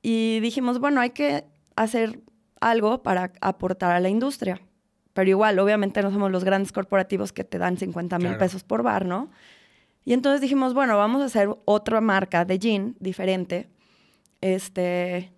[0.01, 1.45] Y dijimos, bueno, hay que
[1.77, 2.19] hacer
[2.63, 4.63] algo para aportar a la industria.
[5.13, 8.39] Pero igual, obviamente no somos los grandes corporativos que te dan 50 mil Claro.
[8.39, 9.31] pesos por bar, ¿no?
[10.07, 13.69] Y entonces dijimos, bueno, vamos a hacer otra marca de gin diferente,
[14.41, 15.31] este,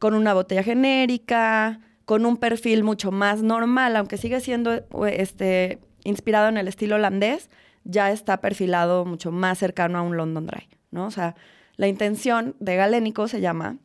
[0.00, 4.84] con una botella genérica, con un perfil mucho más normal, aunque sigue siendo eh,
[5.18, 7.50] este, inspirado en el estilo holandés,
[7.84, 11.06] ya está perfilado mucho más cercano a un London Dry, ¿no?
[11.06, 11.36] O sea,
[11.76, 13.76] la intención de Galénico se llama,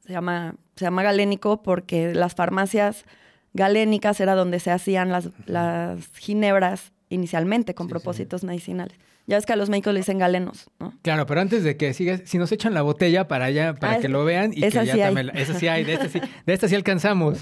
[0.00, 3.04] se llama, se llama Galénico porque las farmacias
[3.52, 7.92] galénicas era donde se hacían las, las ginebras inicialmente con Sí, sí.
[7.92, 8.98] propósitos medicinales.
[9.26, 10.94] Ya ves que a los médicos le dicen galenos, ¿no?
[11.02, 13.98] Claro, pero antes de que sigas, si nos echan la botella para allá, para Ah,
[13.98, 16.20] que lo vean y esa que ya sí también, esa sí hay, de esta sí,
[16.46, 17.38] de esta sí alcanzamos,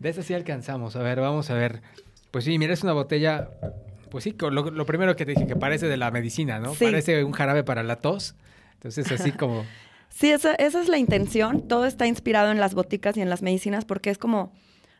[0.00, 0.96] de esta sí alcanzamos.
[0.96, 1.80] A ver, vamos a ver.
[2.32, 3.50] Pues sí, mira, es una botella
[4.10, 6.74] Pues sí, lo, lo primero que te dije, que parece de la medicina, ¿no?
[6.74, 6.86] Sí.
[6.86, 8.34] Parece un jarabe para la tos.
[8.74, 9.64] Entonces, así como...
[10.08, 11.66] Sí, esa, esa es la intención.
[11.68, 14.52] Todo está inspirado en las boticas y en las medicinas porque es como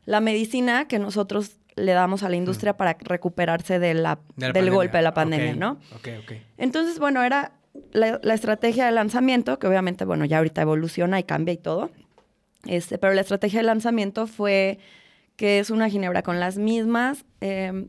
[0.06, 4.46] la medicina que nosotros le damos a la industria para recuperarse de la, de la
[4.46, 4.72] del pandemia.
[4.72, 5.72] golpe de la pandemia, ¿no?
[5.96, 6.32] Ok, ok.
[6.58, 7.52] Entonces, bueno, era
[7.92, 11.90] la, la estrategia de lanzamiento, que obviamente, bueno, ya ahorita evoluciona y cambia y todo.
[12.66, 14.78] Este, pero la estrategia de lanzamiento fue
[15.36, 17.86] que es una ginebra con las mismas, eh,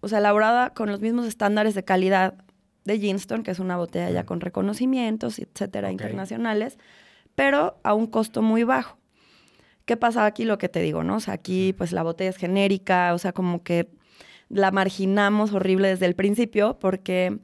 [0.00, 2.34] o sea, elaborada con los mismos estándares de calidad
[2.84, 6.78] de Ginston, que es una botella ya con reconocimientos, etcétera, internacionales,
[7.34, 8.98] pero a un costo muy bajo.
[9.84, 10.44] ¿Qué pasa aquí?
[10.44, 11.16] Lo que te digo, ¿no?
[11.16, 13.88] O sea, aquí pues la botella es genérica, o sea, como que
[14.48, 17.38] la marginamos horrible desde el principio porque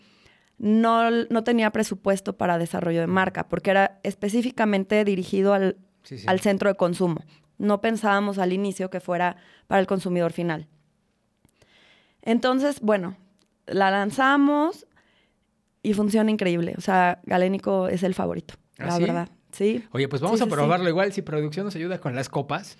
[0.58, 6.26] no, no tenía presupuesto para desarrollo de marca, porque era específicamente dirigido al, Sí, sí.
[6.28, 7.20] al centro de consumo.
[7.58, 10.68] No pensábamos al inicio que fuera para el consumidor final.
[12.22, 13.16] Entonces, bueno,
[13.66, 14.86] la lanzamos
[15.82, 16.74] y funciona increíble.
[16.76, 19.02] O sea, Galénico es el favorito, ¿Ah, la sí?
[19.02, 19.28] verdad.
[19.52, 19.84] Sí.
[19.92, 20.52] Oye, pues vamos Sí, a sí.
[20.52, 22.76] probarlo igual si producción nos ayuda con las copas.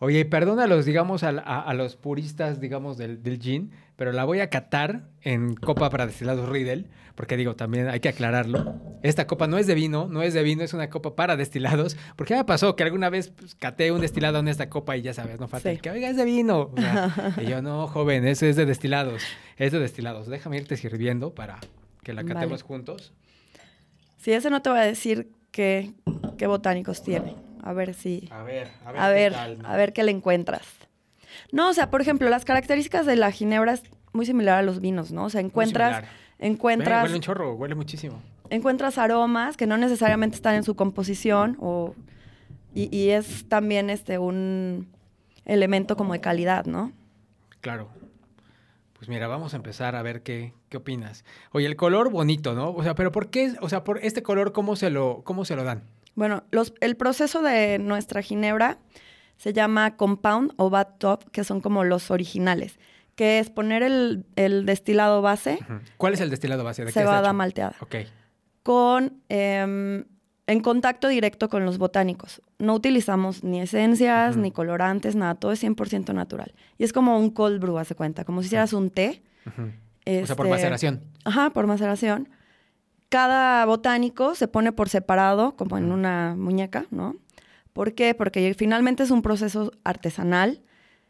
[0.00, 4.12] Oye, perdona a los, digamos, a, a- a los puristas, digamos, del, del gin, pero
[4.12, 8.76] la voy a catar en copa para destilados Riedel, porque digo, también hay que aclararlo.
[9.02, 11.96] Esta copa no es de vino, no es de vino, es una copa para destilados,
[12.14, 15.02] porque ya me pasó que alguna vez pues, caté un destilado en esta copa y
[15.02, 15.78] ya sabes, no falta Sí.
[15.78, 16.70] que, oiga, es de vino.
[16.72, 19.24] O sea, y yo, no, joven, eso es de destilados,
[19.56, 20.28] es de destilados.
[20.28, 21.58] Déjame irte sirviendo para
[22.04, 22.34] que la Vale.
[22.34, 23.12] catemos juntos.
[24.18, 25.92] Sí, ese no te voy a decir qué,
[26.36, 27.34] qué botánicos tiene.
[27.62, 28.28] A ver si...
[28.30, 29.00] A ver, a ver.
[29.00, 29.68] A qué ver, tal, ¿no?
[29.68, 30.62] a ver qué le encuentras.
[31.52, 33.82] No, o sea, por ejemplo, las características de la ginebra es
[34.12, 35.24] muy similar a los vinos, ¿no?
[35.24, 36.04] O sea, encuentras,
[36.38, 38.22] encuentras, huele un chorro, huele muchísimo.
[38.50, 41.94] encuentras aromas que no necesariamente están en su composición o,
[42.74, 44.88] y, y es también este un
[45.44, 46.92] elemento como de calidad, ¿no?
[47.60, 47.88] Claro.
[48.98, 51.24] Pues mira, vamos a empezar a ver qué, qué opinas.
[51.52, 52.70] Oye, el color bonito, ¿no?
[52.70, 53.54] O sea, pero ¿por qué?
[53.60, 55.84] O sea, por este color, ¿cómo se lo, cómo se lo dan?
[56.16, 58.78] Bueno, los, el proceso de nuestra ginebra
[59.36, 62.80] se llama compound o top, que son como los originales,
[63.14, 65.60] que es poner el, el destilado base.
[65.96, 66.84] ¿Cuál es el destilado base?
[66.84, 67.76] ¿De qué cebada malteada.
[67.80, 67.94] Ok.
[68.64, 70.04] con em,
[70.48, 72.40] en contacto directo con los botánicos.
[72.58, 76.54] No utilizamos ni esencias, ni colorantes, nada, todo es 100% natural.
[76.78, 79.22] Y es como un cold brew, hace cuenta, como si hicieras un té.
[79.44, 81.02] O sea, por este, maceración.
[81.24, 82.30] Ajá, por maceración.
[83.10, 87.16] Cada botánico se pone por separado, como en una muñeca, ¿no?
[87.74, 88.14] ¿Por qué?
[88.14, 90.62] Porque finalmente es un proceso artesanal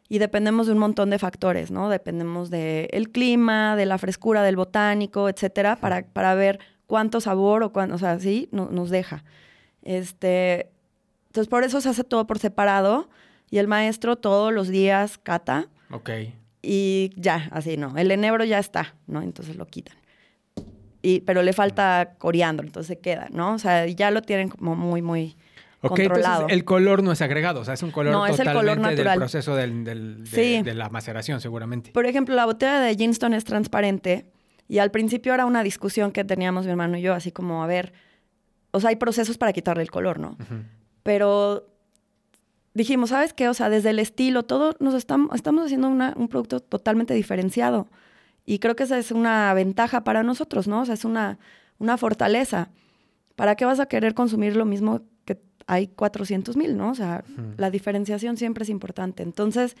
[0.09, 1.87] y dependemos de un montón de factores, ¿no?
[1.87, 7.71] Dependemos del clima, de la frescura del botánico, etcétera, para, para ver cuánto sabor o
[7.71, 9.23] cuánto, o sea, sí, no- nos deja.
[9.83, 10.69] Este,
[11.27, 13.09] entonces, por eso se hace todo por separado
[13.51, 16.09] y el maestro todos los días cata Ok.
[16.63, 17.95] y ya, así no.
[17.95, 19.21] El enebro ya está, ¿no?
[19.21, 19.95] Entonces lo quitan.
[21.01, 23.53] Y, pero le falta coriandro, entonces se queda, ¿no?
[23.53, 25.37] O sea, ya lo tienen como muy, muy
[25.81, 26.41] controlado.
[26.41, 28.59] entonces el color no es agregado, o sea, es un color No, es el totalmente
[28.73, 29.05] color natural.
[29.13, 30.61] del proceso del, del- de, Sí.
[30.63, 31.91] de la maceración, seguramente.
[31.91, 34.25] Por ejemplo, la botella de Ginston es transparente
[34.69, 37.67] y al principio era una discusión que teníamos mi hermano y yo, así como, a
[37.67, 37.91] ver,
[38.71, 40.37] o sea, hay procesos para quitarle el color, ¿no?
[41.03, 41.67] Pero
[42.73, 43.49] dijimos, ¿sabes qué?
[43.49, 47.87] O sea, desde el estilo, todo nos estamos, estamos haciendo una- un producto totalmente diferenciado.
[48.45, 50.81] Y creo que esa es una ventaja para nosotros, ¿no?
[50.81, 51.39] O sea, es una,
[51.79, 52.69] una fortaleza.
[53.35, 56.91] ¿Para qué vas a querer consumir lo mismo que hay 400 mil, ¿no?
[56.91, 57.23] O sea,
[57.57, 59.23] la diferenciación siempre es importante.
[59.23, 59.75] Entonces,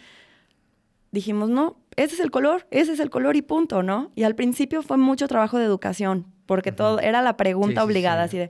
[1.11, 4.11] dijimos, no, ese es el color, ese es el color y punto, ¿no?
[4.15, 8.27] Y al principio fue mucho trabajo de educación, porque todo era la pregunta Sí, obligada,
[8.27, 8.37] sí.
[8.37, 8.49] así de,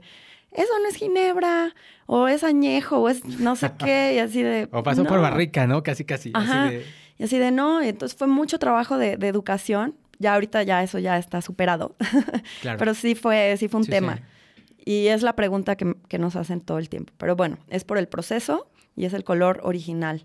[0.52, 1.74] eso no es ginebra,
[2.06, 4.68] o es añejo, o es no sé qué, y así de...
[4.72, 5.82] O pasó por barrica, ¿no?
[5.82, 6.30] Casi, casi.
[6.34, 6.64] Ajá.
[6.66, 6.84] Así de,
[7.18, 9.94] Y así de, no, entonces fue mucho trabajo de, de educación.
[10.18, 11.96] Ya ahorita ya eso ya está superado,
[12.62, 12.78] claro.
[12.78, 14.16] pero sí fue, sí fue un tema.
[14.16, 14.22] sí.
[14.84, 17.12] Y es la pregunta que, que nos hacen todo el tiempo.
[17.18, 20.24] Pero bueno, es por el proceso y es el color original.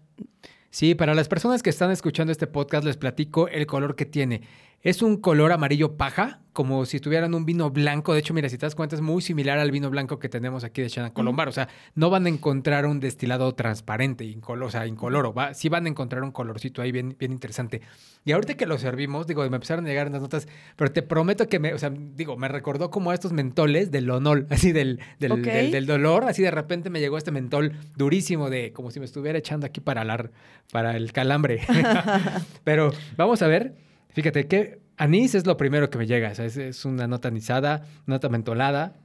[0.76, 4.42] Sí, para las personas que están escuchando este podcast les platico el color que tiene.
[4.82, 8.14] Es un color amarillo paja, como si tuvieran un vino blanco.
[8.14, 10.64] De hecho, mira, si te das cuenta, es muy similar al vino blanco que tenemos
[10.64, 11.48] aquí de Chenin Colombar.
[11.48, 15.34] O sea, no van a encontrar un destilado transparente, incoloro, o sea, incoloro.
[15.34, 17.82] Va, sí van a encontrar un colorcito ahí bien, bien interesante.
[18.26, 21.50] Y ahorita que lo servimos, digo, me empezaron a llegar unas notas, pero te prometo
[21.50, 25.00] que me, o sea, digo, me recordó como a estos mentoles del lonol, así del,
[25.20, 26.26] del, del- del dolor.
[26.26, 29.82] Así de repente me llegó este mentol durísimo de como si me estuviera echando aquí
[29.82, 30.30] para, la,
[30.72, 31.62] para el calambre.
[32.64, 33.84] pero vamos a ver.
[34.16, 36.32] Fíjate que anís es lo primero que me llega.
[36.32, 38.96] es, una nota anisada, nota mentolada.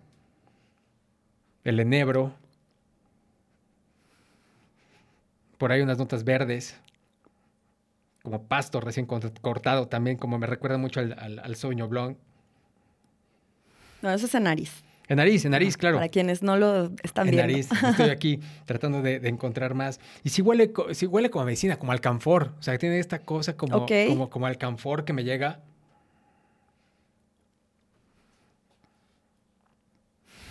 [1.65, 2.33] El enebro.
[5.59, 6.79] Por ahí unas notas verdes.
[8.23, 12.17] como pasto recién cortado también, como me recuerda mucho al, al, Blanc.
[14.03, 14.85] No, eso es en nariz.
[15.11, 15.97] En nariz, en nariz, claro.
[15.97, 17.43] Para quienes no lo están viendo.
[17.43, 17.69] En nariz.
[17.73, 19.99] Estoy aquí tratando de, encontrar más.
[20.23, 22.55] Y si huele, si huele como medicina, como alcanfor.
[22.61, 25.63] O sea, tiene esta cosa como, como, como alcanfor que me llega.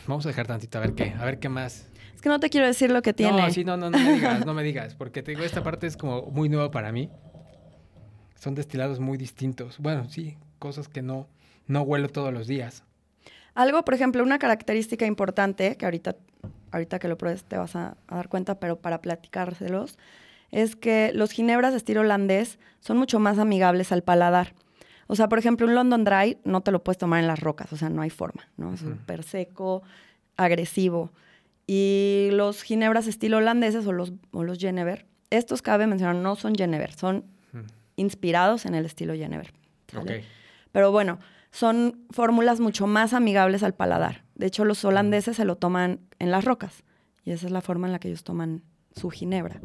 [0.06, 1.88] Vamos a dejar tantito a ver qué, a ver qué más.
[2.14, 3.42] Es que no te quiero decir lo que tiene.
[3.42, 5.88] No, sí, no, no, no me digas, no me digas, porque te digo, esta parte
[5.88, 7.10] es como muy nueva para mí.
[8.36, 9.78] Son destilados muy distintos.
[9.80, 11.30] Bueno, sí, cosas que no,
[11.66, 12.84] no huelo todos los días.
[13.56, 16.16] Algo, por ejemplo, una característica importante, que ahorita,
[16.72, 19.98] ahorita que lo pruebes te vas a, dar cuenta, pero para platicárselos,
[20.52, 24.54] es que los ginebras de estilo holandés son mucho más amigables al paladar.
[25.08, 27.74] O sea, por ejemplo, un London Dry no te lo puedes tomar en las rocas,
[27.74, 28.74] o sea, no hay forma, ¿no?
[28.74, 29.84] Es súper seco,
[30.38, 31.12] agresivo.
[31.66, 36.56] Y los ginebras estilo holandeses o los, o los Genever, estos cabe mencionar, no son
[36.56, 37.26] Genever, son
[37.96, 39.52] inspirados en el estilo Genever.
[40.72, 41.20] Pero bueno,
[41.52, 44.24] son fórmulas mucho más amigables al paladar.
[44.36, 46.84] De hecho, los holandeses se lo toman en las rocas
[47.24, 48.64] y esa es la forma en la que ellos toman
[48.96, 49.62] su ginebra.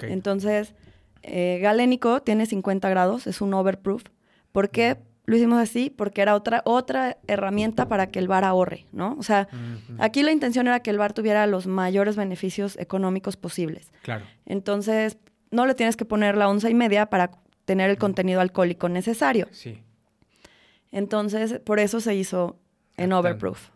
[0.00, 0.74] Entonces,
[1.22, 4.04] eh, galénico tiene 50 grados, es un overproof.
[4.52, 4.98] ¿Por qué?
[5.26, 9.16] Lo hicimos así porque era otra, otra herramienta para que el bar ahorre, ¿no?
[9.18, 9.48] O sea,
[9.98, 13.90] aquí la intención era que el bar tuviera los mayores beneficios económicos posibles.
[14.02, 14.26] Claro.
[14.44, 15.16] Entonces,
[15.50, 17.30] no le tienes que poner la onza y media para
[17.64, 19.48] tener el contenido alcohólico necesario.
[19.52, 19.82] Sí.
[20.94, 22.56] Entonces, por eso se hizo
[22.96, 23.70] en Overproof.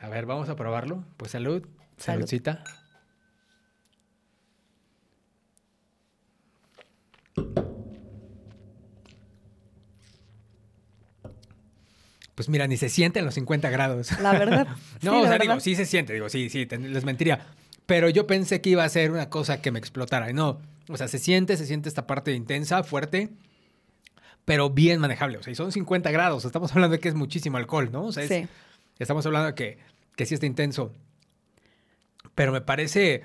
[0.00, 1.02] A ver, vamos a probarlo.
[1.16, 1.66] Pues salud.
[1.96, 2.62] Saludcita.
[12.34, 14.20] Pues mira, ni se siente en los 50 grados.
[14.20, 14.66] La verdad.
[15.00, 17.46] no, o sea, digo, sí se siente, digo, sí, sí, les mentiría.
[17.86, 20.28] Pero yo pensé que iba a ser una cosa que me explotara.
[20.28, 20.60] Y no,
[20.90, 23.30] o sea, se siente, se siente esta parte intensa, fuerte,
[24.44, 25.38] pero bien manejable.
[25.38, 26.44] O sea, y son 50 grados.
[26.44, 28.04] Estamos hablando de que es muchísimo alcohol, ¿no?
[28.04, 28.46] O sea, sí.
[28.98, 29.78] estamos hablando de que,
[30.16, 30.92] que sí está intenso.
[32.34, 33.24] Pero me parece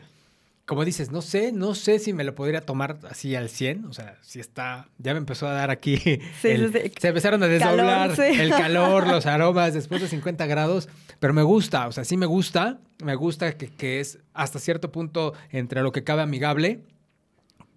[0.67, 3.93] como dices, no sé, no sé si me lo podría tomar así al 100, o
[3.93, 6.19] sea, si está, ya me empezó a dar aquí, sí,
[6.99, 10.89] se empezaron a desdoblar el calor, los aromas después de 50 grados,
[11.21, 15.33] pero me gusta, o sea, sí me gusta, me gusta que, es hasta cierto punto
[15.51, 16.81] entre lo que cabe amigable.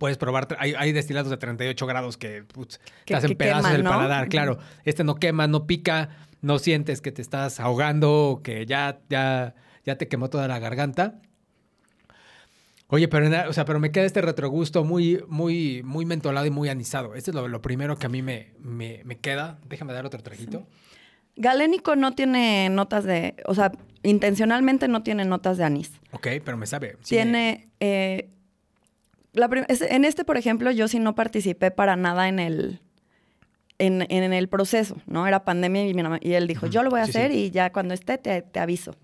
[0.00, 2.44] Puedes probar, hay, destilados de 38 grados que,
[3.04, 4.56] te hacen pedazos del paladar, claro.
[4.86, 6.08] Este no quema, no pica,
[6.40, 11.20] no sientes que te estás ahogando, que ya, ya, ya te quemó toda la garganta.
[12.86, 16.70] Oye, pero, o sea, pero me queda este retrogusto muy, muy, muy mentolado y muy
[16.70, 17.14] anisado.
[17.14, 19.58] Este es lo, primero que a mí me, me, queda.
[19.68, 20.66] Déjame dar otro trajito.
[21.36, 23.70] Galénico no tiene notas de, o sea,
[24.02, 25.92] intencionalmente no tiene notas de anís.
[26.12, 26.96] Ok, pero me sabe.
[27.06, 28.30] tiene, eh,
[29.34, 32.80] en este, por ejemplo, yo sí no participé para nada en el,
[33.78, 35.26] en, el proceso, ¿no?
[35.26, 35.94] Era pandemia y,
[36.28, 38.94] y él dijo, yo lo voy a hacer y ya cuando esté te, te aviso.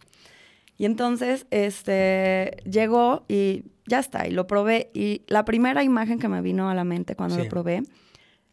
[0.79, 4.91] Y entonces, este, llegó y ya está, y lo probé.
[4.93, 7.83] Y la primera imagen que me vino a la mente cuando lo probé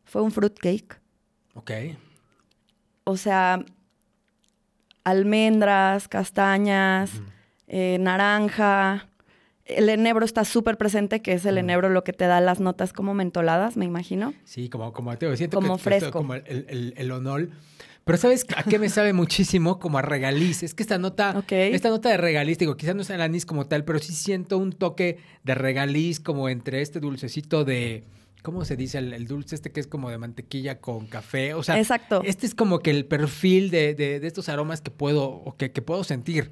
[0.06, 1.00] fue un fruitcake.
[1.56, 1.72] Ok.
[3.04, 3.64] O sea,
[5.04, 7.12] almendras, castañas,
[7.68, 9.10] eh, naranja.
[9.78, 12.94] El enebro está súper presente, que es el enebro lo que te da las notas
[12.94, 14.34] como mentoladas, me imagino.
[14.44, 16.12] Sí, como, como te siento como fresco.
[16.12, 17.52] como el, el, el onol
[18.06, 19.80] pero ¿sabes a qué me sabe muchísimo?
[19.80, 20.64] Como a regaliz.
[20.64, 23.66] Es que esta nota, esta nota de regaliz, digo, quizás no es el anís como
[23.66, 28.04] tal, pero sí siento un toque de regaliz como entre este dulcecito de...
[28.42, 28.98] ¿Cómo se dice?
[28.98, 31.54] El, dulce este que es como de mantequilla con café.
[31.54, 32.22] O sea, Exacto.
[32.26, 35.82] este es como que el perfil de, de, estos aromas que puedo, o que, que
[35.82, 36.52] puedo sentir.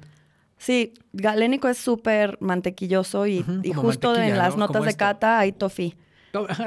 [0.62, 3.42] Sí, galénico es súper mantequilloso y,
[3.74, 5.96] justo en las notas de cata hay toffee.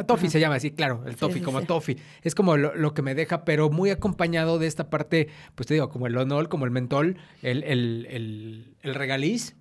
[0.06, 1.96] Toffee se llama así, claro, el toffee, como toffee.
[2.22, 5.88] Es como lo, que me deja, pero muy acompañado de esta parte, pues te digo,
[5.88, 9.56] como el onol, como el mentol, el, el, el, regaliz.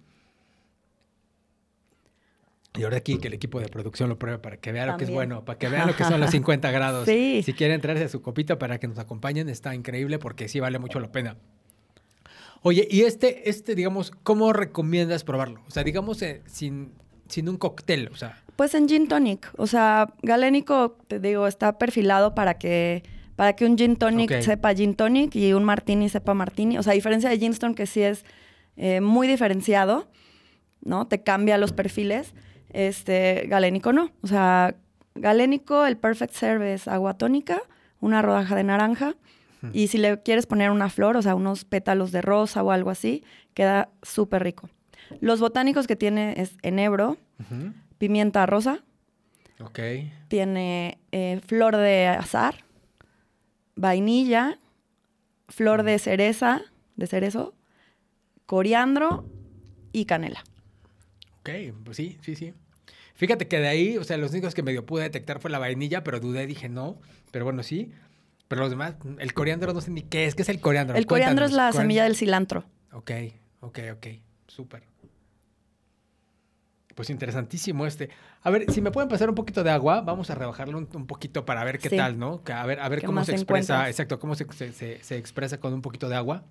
[2.77, 5.05] Y ahora aquí que el equipo de producción lo pruebe para que vean lo que
[5.05, 7.05] es bueno, para que vean lo que son los 50 grados.
[7.05, 7.45] Sí.
[7.45, 10.81] Si quieren entrarse a su copita para que nos acompañen, está increíble porque sí vale
[10.81, 11.37] mucho la pena.
[12.67, 15.61] Oye, y este, este, digamos, ¿cómo recomiendas probarlo?
[15.69, 16.93] O sea, digamos, eh, sin,
[17.29, 18.43] sin un cóctel, o sea.
[18.57, 19.53] Pues en gin tonic.
[19.59, 23.03] O sea, galénico, te digo, está perfilado para que,
[23.37, 26.79] para que un gin tonic sepa gin tonic y un martini sepa martini.
[26.79, 28.25] O sea, a diferencia de Ginston, que sí es
[28.79, 30.09] eh, muy diferenciado,
[30.81, 31.07] ¿no?
[31.07, 32.33] Te cambia los perfiles.
[32.71, 34.11] Este, galénico no.
[34.23, 34.75] O sea,
[35.15, 37.61] galénico, el perfect serve es agua tónica,
[38.01, 39.17] una rodaja de naranja.
[39.73, 42.91] Y si le quieres poner una flor, o sea, unos pétalos de rosa o algo
[42.91, 44.69] así, queda súper rico.
[45.21, 47.17] Los botánicos que tiene es enebro,
[47.99, 48.83] pimienta rosa,
[49.61, 49.79] Ok.
[50.29, 52.65] Tiene eh, flor de azar,
[53.77, 54.59] vainilla,
[55.49, 56.63] flor de cereza,
[56.97, 57.55] de cerezo,
[58.47, 59.25] coriandro
[59.93, 60.43] y canela.
[61.41, 61.51] Ok,
[61.85, 62.55] pues sí, sí, sí.
[63.15, 66.03] Fíjate que de ahí, o sea, los únicos que medio pude detectar fue la vainilla,
[66.03, 66.99] pero dudé, dije no.
[67.31, 67.93] Pero bueno, sí.
[68.49, 70.35] Pero los demás, el coriandro no sé ni qué es.
[70.35, 70.97] ¿Qué es el coriandro?
[70.97, 72.65] El coriandro es la semilla del cilantro.
[72.93, 73.11] Ok,
[73.61, 74.07] ok, ok.
[74.47, 74.85] Súper.
[76.95, 78.09] Pues interesantísimo este.
[78.43, 81.07] A ver, si me pueden pasar un poquito de agua, vamos a rebajarlo un, un
[81.09, 81.97] poquito para ver qué Sí.
[81.97, 82.41] tal, ¿no?
[82.55, 83.91] A ver, a ver ¿Qué cómo se expresa, encuentras?
[83.91, 86.45] exacto, cómo se, se- se- se expresa con un poquito de agua.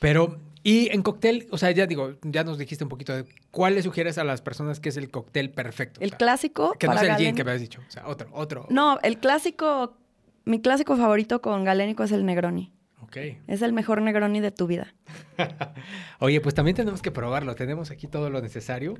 [0.00, 3.76] Pero, y en cóctel, o sea, ya digo, ya nos dijiste un poquito de cuál
[3.76, 6.00] le sugieres a las personas que es el cóctel perfecto.
[6.00, 7.80] O El sea, clásico Que no para sea el gin que me habías dicho.
[7.86, 8.66] O sea, otro, otro.
[8.68, 9.96] No, el clásico,
[10.44, 12.72] mi clásico favorito con galénico es el Negroni.
[13.02, 13.16] Ok.
[13.46, 14.94] Es el mejor Negroni de tu vida.
[16.20, 17.54] Oye, pues también tenemos que probarlo.
[17.54, 18.94] Tenemos aquí todo lo necesario.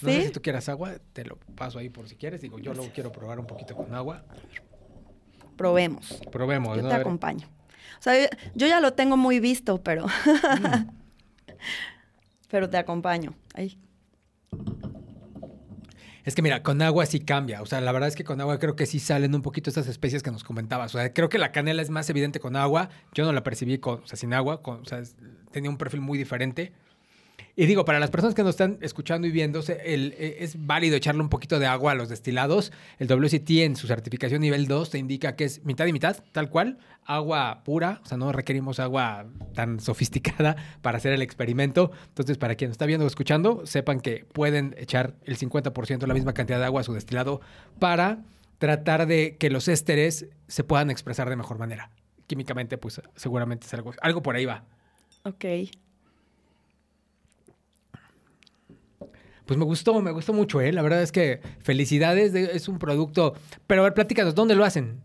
[0.00, 2.40] No sé si tú quieras agua, te lo paso ahí por si quieres.
[2.40, 4.24] Digo, yo luego quiero probar un poquito con agua.
[5.56, 6.20] Probemos.
[6.32, 6.88] Probemos, Yo ¿no?
[6.88, 7.46] te acompaño.
[7.98, 10.06] O sea, yo, yo ya lo tengo muy visto, pero.
[10.06, 10.88] Mm.
[12.50, 13.34] pero te acompaño.
[13.54, 13.78] Ahí.
[16.24, 17.62] Es que mira, con agua sí cambia.
[17.62, 19.88] O sea, la verdad es que con agua creo que sí salen un poquito estas
[19.88, 20.94] especies que nos comentabas.
[20.94, 22.90] O sea, creo que la canela es más evidente con agua.
[23.12, 24.62] Yo no la percibí con, o sea, sin agua.
[24.62, 25.02] con- o sea,
[25.50, 26.72] tenía un perfil muy diferente.
[27.54, 31.20] Y digo, para las personas que nos están escuchando y viendo, eh, es válido echarle
[31.20, 32.72] un poquito de agua a los destilados.
[32.98, 36.48] El WCT en su certificación nivel 2 te indica que es mitad y mitad, tal
[36.48, 36.78] cual.
[37.04, 41.90] Agua pura, o sea, no requerimos agua tan sofisticada para hacer el experimento.
[42.08, 46.32] Entonces, para quien está viendo o escuchando, sepan que pueden echar el 50%, la misma
[46.32, 47.42] cantidad de agua a su destilado
[47.78, 48.22] para
[48.56, 51.90] tratar de que los ésteres se puedan expresar de mejor manera.
[52.26, 54.64] Químicamente, pues seguramente es algo, algo por ahí va.
[55.24, 55.44] Ok.
[59.46, 60.72] Pues me gustó, me gustó mucho, ¿eh?
[60.72, 63.34] La verdad es que felicidades, de- es un producto...
[63.66, 65.00] Pero a ver, platícanos, ¿dónde lo hacen?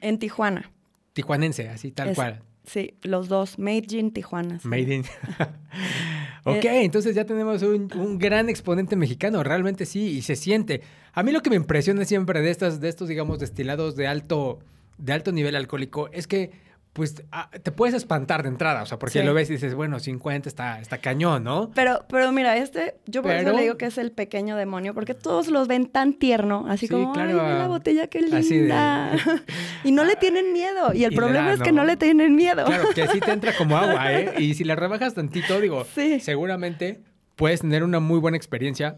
[0.00, 0.70] En Tijuana.
[1.12, 2.42] Tijuanense, así tal Es- cual.
[2.64, 3.60] Sí, los dos.
[3.60, 4.58] Made in Tijuana.
[4.58, 4.66] sí.
[4.66, 5.02] Made in.
[6.44, 10.82] ok, Eh, entonces ya tenemos un, un gran exponente mexicano, realmente sí, y se siente.
[11.12, 14.58] A mí lo que me impresiona siempre de estas, de estos, digamos, destilados de alto,
[14.98, 16.50] de alto nivel alcohólico es que,
[16.96, 19.24] pues, ah, te puedes espantar de entrada, o sea, porque Sí.
[19.26, 21.70] lo ves y dices, bueno, 50 está, está cañón, ¿no?
[21.74, 24.94] Pero, pero mira, este, yo por Pero- eso le digo que es el pequeño demonio,
[24.94, 28.20] porque todos los ven tan tierno, así Sí, como, claro, ay, ve la botella, qué
[28.32, 29.12] así de- linda.
[29.84, 30.94] y no le tienen miedo.
[30.94, 31.82] Y el Y problema es que ¿no?
[31.82, 32.64] no le tienen miedo.
[32.64, 34.32] Claro, que sí te entra como agua, ¿eh?
[34.38, 36.18] Y si le rebajas tantito, digo, Sí.
[36.20, 37.02] seguramente
[37.34, 38.96] puedes tener una muy buena experiencia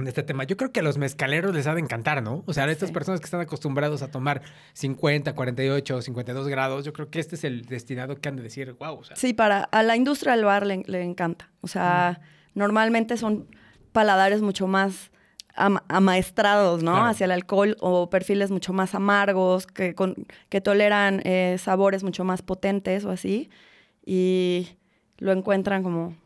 [0.00, 0.44] en este tema.
[0.44, 2.42] Yo creo que a los mezcaleros les ha de encantar, ¿no?
[2.46, 2.92] O sea, a estas Sí.
[2.94, 4.42] personas que están acostumbrados a tomar
[4.72, 8.74] 50, 48, 52 grados, yo creo que este es el destinado que han de decir,
[8.78, 11.50] wow, o sea, Sí, para a la industria del bar le, le encanta.
[11.60, 12.20] O sea,
[12.54, 13.46] normalmente son
[13.92, 15.10] paladares mucho más
[15.54, 16.92] ama- amaestrados, ¿no?
[16.92, 17.06] Claro.
[17.06, 22.24] Hacia el alcohol o perfiles mucho más amargos, que, con- que toleran eh, sabores mucho
[22.24, 23.50] más potentes o así.
[24.04, 24.68] Y
[25.18, 26.16] lo encuentran como...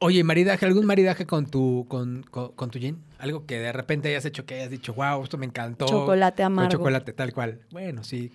[0.00, 2.98] Oye, maridaje, ¿algún maridaje con tu, con, con, con tu gin?
[3.18, 5.86] Algo que de repente hayas hecho que hayas dicho, wow, esto me encantó.
[5.86, 6.70] Chocolate Con amargo.
[6.70, 7.60] chocolate, tal cual.
[7.72, 8.30] Bueno, sí,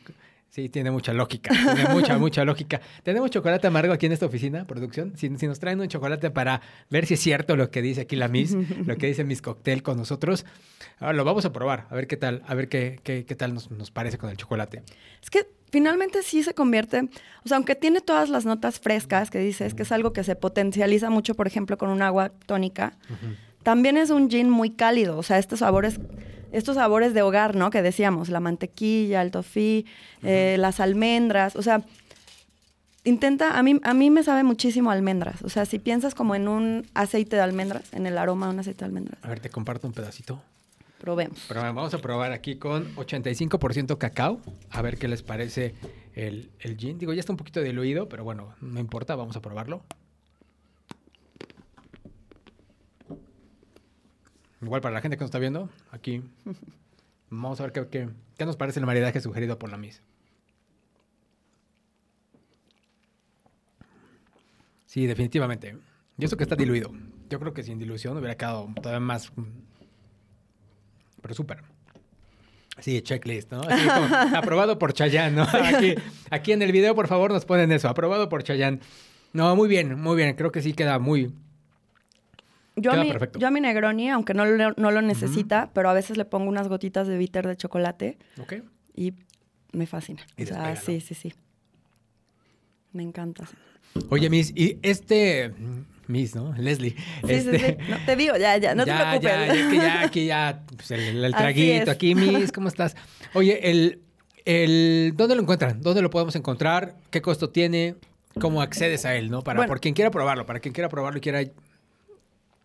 [0.54, 1.51] sí, tiene mucha lógica.
[1.51, 2.80] Tiene mucha, mucha lógica.
[3.01, 5.14] Tenemos chocolate amargo aquí en esta oficina, producción.
[5.18, 8.16] Si, si nos traen un chocolate para ver si es cierto lo que dice aquí
[8.16, 10.45] la Miss, lo que dice Miss Cocktail con nosotros,
[10.99, 13.56] ah, lo vamos a probar, a ver qué tal, a ver qué, qué, qué tal
[13.56, 14.84] nos, nos parece con el chocolate.
[15.22, 17.10] Es que finalmente sí se convierte,
[17.43, 20.36] o sea, aunque tiene todas las notas frescas que dices, que es algo que se
[20.36, 22.95] potencializa mucho, por ejemplo, con un agua tónica,
[23.64, 25.99] también es un gin muy cálido, o sea, estos sabores,
[26.54, 27.70] estos sabores de hogar, ¿no?
[27.70, 29.86] Que decíamos, la mantequilla, el toffee,
[30.24, 31.84] eh, las almendras, o sea,
[33.04, 36.36] intenta, a mí, a mí me sabe muchísimo a almendras, o sea, si piensas como
[36.36, 39.39] en un aceite de almendras, en el aroma de un aceite de almendras, A ver,
[39.39, 40.41] te comparto un pedacito.
[41.01, 41.43] probemos.
[41.49, 44.39] Pero vamos a probar aquí con 85% cacao.
[44.70, 45.76] A ver qué les parece
[46.16, 46.97] el, el gin.
[46.97, 49.84] Digo, ya está un poquito diluido, pero bueno, no importa, vamos a probarlo.
[54.64, 56.22] Igual para la gente que nos está viendo, aquí.
[57.30, 60.01] Vamos a ver qué, qué- qué nos parece el maridaje sugerido por la Miss.
[64.86, 65.76] Sí, definitivamente.
[66.18, 66.91] Y eso que está diluido.
[67.30, 69.43] Yo creo que sin dilución hubiera quedado todavía más mm,
[71.22, 71.64] pero súper.
[72.80, 73.61] Sí, checklist, ¿no?
[73.61, 75.43] Así como, aprobado por Chayán, ¿no?
[75.43, 75.95] Aquí,
[76.30, 77.88] aquí en el video, por favor, nos ponen eso.
[77.89, 78.82] Aprobado por Chayán.
[79.32, 80.36] No, muy bien, muy bien.
[80.36, 81.34] Creo que sí queda muy...
[82.76, 83.40] Yo a, mi, perfecto.
[83.40, 86.50] yo a mi Negroni, aunque no lo, no lo necesita, pero a veces le pongo
[86.50, 88.56] unas gotitas de bitter de chocolate ¿Ok?
[88.96, 89.14] y
[89.72, 90.24] me fascina.
[90.38, 91.02] Y o sea, despega, ¿no?
[91.02, 91.34] sí, sí, sí.
[92.92, 93.46] Me encanta.
[94.10, 95.54] Oye, Miss, y este...
[96.08, 96.54] Miss, ¿no?
[96.58, 96.96] Leslie.
[97.26, 97.60] Sí, este...
[97.60, 97.76] sí, sí.
[97.90, 99.32] No, te digo, ya, ya, no ya, te preocupes.
[99.32, 102.96] Ya, ya, que ya, aquí ya, pues el, el traguito, aquí, Miss, ¿cómo estás?
[103.34, 104.02] Oye, el,
[104.46, 105.82] el, ¿dónde lo encuentran?
[105.82, 106.96] ¿Dónde lo podemos encontrar?
[107.10, 107.96] ¿Qué costo tiene?
[108.40, 109.44] ¿Cómo accedes a él, no?
[109.44, 111.42] Para, bueno, por quien quiera probarlo, para quien quiera probarlo y quiera...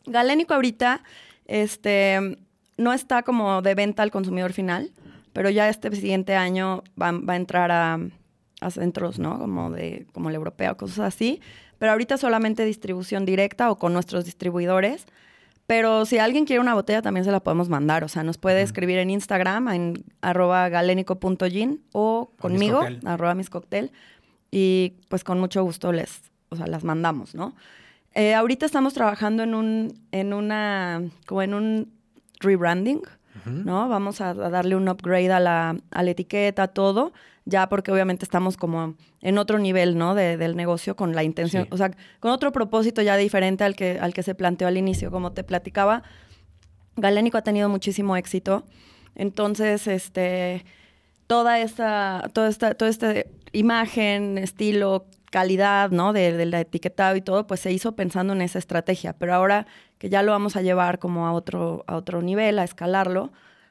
[0.06, 1.02] Galénico ahorita,
[1.46, 2.38] este,
[2.76, 4.92] no está como de venta al consumidor final,
[5.32, 7.98] pero ya este siguiente año va, va a entrar a,
[8.60, 9.38] a, centros, ¿no?
[9.38, 11.40] Como de, como el europeo, cosas así.
[11.78, 15.06] Pero ahorita solamente distribución directa o con nuestros distribuidores.
[15.68, 18.02] Pero si alguien quiere una botella, también se la podemos mandar.
[18.02, 23.92] O sea, nos puede escribir en Instagram, en arroba galénico.gin o conmigo, arroba miscocktail.
[24.50, 27.54] Y pues con mucho gusto les, o sea, las mandamos, ¿no?
[28.14, 31.92] Eh, ahorita estamos trabajando en un, en una, como en un
[32.40, 33.02] rebranding,
[33.44, 33.88] ¿no?
[33.88, 37.12] Vamos a, a, darle un upgrade a la, a la etiqueta, todo,
[37.44, 40.14] ya porque obviamente estamos como en otro nivel, ¿no?
[40.14, 41.68] De, del negocio con la intención, sí.
[41.70, 41.90] o sea,
[42.20, 45.10] con otro propósito ya diferente al que, al que se planteó al inicio.
[45.10, 46.02] Como te platicaba,
[46.96, 48.64] Galénico ha tenido muchísimo éxito.
[49.14, 50.64] Entonces, este,
[51.28, 53.14] toda esta, toda esta, toda esta
[53.52, 56.12] imagen, estilo, calidad, ¿no?
[56.12, 59.12] De, de, la etiquetado y todo, pues se hizo pensando en esa estrategia.
[59.12, 59.66] Pero ahora
[59.98, 63.30] que ya lo vamos a llevar como a otro, a otro nivel, a escalarlo,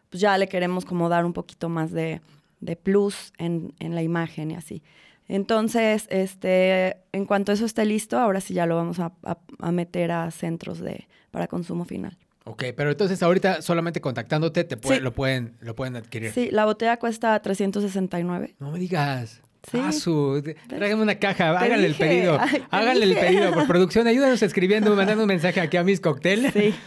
[0.10, 2.22] pues ya le queremos como dar un poquito más de,
[2.62, 4.84] de plus en, en, la imagen y así.
[5.28, 9.72] Entonces, este, en cuanto eso esté listo, ahora sí ya lo vamos a, a, a
[9.72, 12.18] meter a centros de, para consumo final.
[12.48, 15.04] Ok, pero entonces ahorita solamente contactándote te puede, sí.
[15.04, 16.32] lo, pueden, lo pueden adquirir.
[16.32, 18.56] Sí, la botella cuesta 369.
[18.60, 19.42] No me digas.
[19.70, 19.80] Sí.
[19.82, 22.04] Ah, su, tráigame una caja, háganle dije.
[22.04, 22.38] el pedido.
[22.40, 23.20] Ay, háganle dije.
[23.20, 24.08] el pedido por producción.
[24.08, 26.54] Ayúdanos escribiendo, mandando un mensaje aquí a mis cócteles.
[26.54, 26.74] Sí.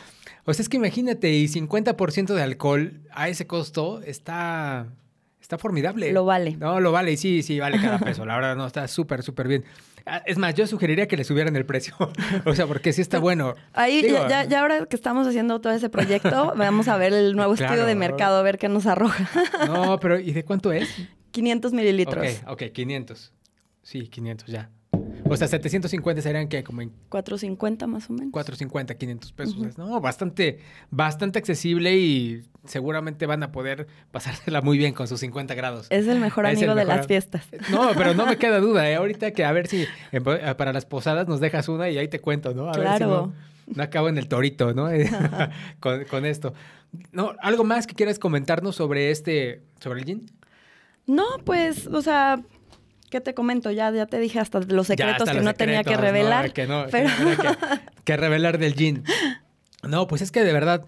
[0.46, 4.86] O sea, es que imagínate, y 50% de alcohol a ese costo está,
[5.40, 6.12] está formidable.
[6.12, 6.56] Lo vale.
[6.56, 8.24] No, lo vale, y sí, sí, vale cada peso.
[8.24, 9.64] La verdad, no, está súper, súper bien.
[10.26, 11.94] Es más, yo sugeriría que le subieran el precio.
[12.44, 13.54] o sea, porque sí está bueno.
[13.72, 17.36] Ahí, Digo, ya, ya, ahora que estamos haciendo todo ese proyecto, vamos a ver el
[17.36, 17.72] nuevo claro.
[17.74, 19.28] estudio de mercado, a ver qué nos arroja.
[19.66, 20.88] no, pero ¿y de cuánto es?
[21.30, 22.26] 500 mililitros.
[22.46, 23.32] Ok, ok, 500.
[23.82, 24.70] Sí, 500 ya.
[25.30, 26.90] O sea, 750 serían que como en...
[27.08, 28.32] 450 más o menos.
[28.32, 29.56] 450, 500 pesos.
[29.56, 29.76] Uh -huh.
[29.78, 30.58] No, bastante,
[30.90, 35.86] bastante accesible y seguramente van a poder pasársela muy bien con sus 50 grados.
[35.90, 36.90] Es el mejor amigo el mejor...
[36.90, 37.44] de las fiestas.
[37.70, 38.96] No, pero no me queda duda, ¿eh?
[38.96, 42.20] Ahorita que a ver si eh, para las posadas nos dejas una y ahí te
[42.20, 42.68] cuento, ¿no?
[42.68, 42.90] A claro.
[42.90, 44.88] ver si no, no acabo en el torito, ¿no?
[45.80, 46.52] con, con, esto.
[47.12, 50.26] No, ¿Algo más que quieras comentarnos sobre este, sobre el gin?
[51.06, 52.40] No, pues, o sea,
[53.10, 53.70] ¿qué te comento?
[53.70, 56.46] Ya, ya te dije hasta los secretos hasta que los no secretos, tenía que revelar.
[56.46, 57.10] No, que no, pero...
[57.36, 57.56] que,
[58.04, 59.04] que, revelar del gin.
[59.82, 60.86] No, pues es que de verdad,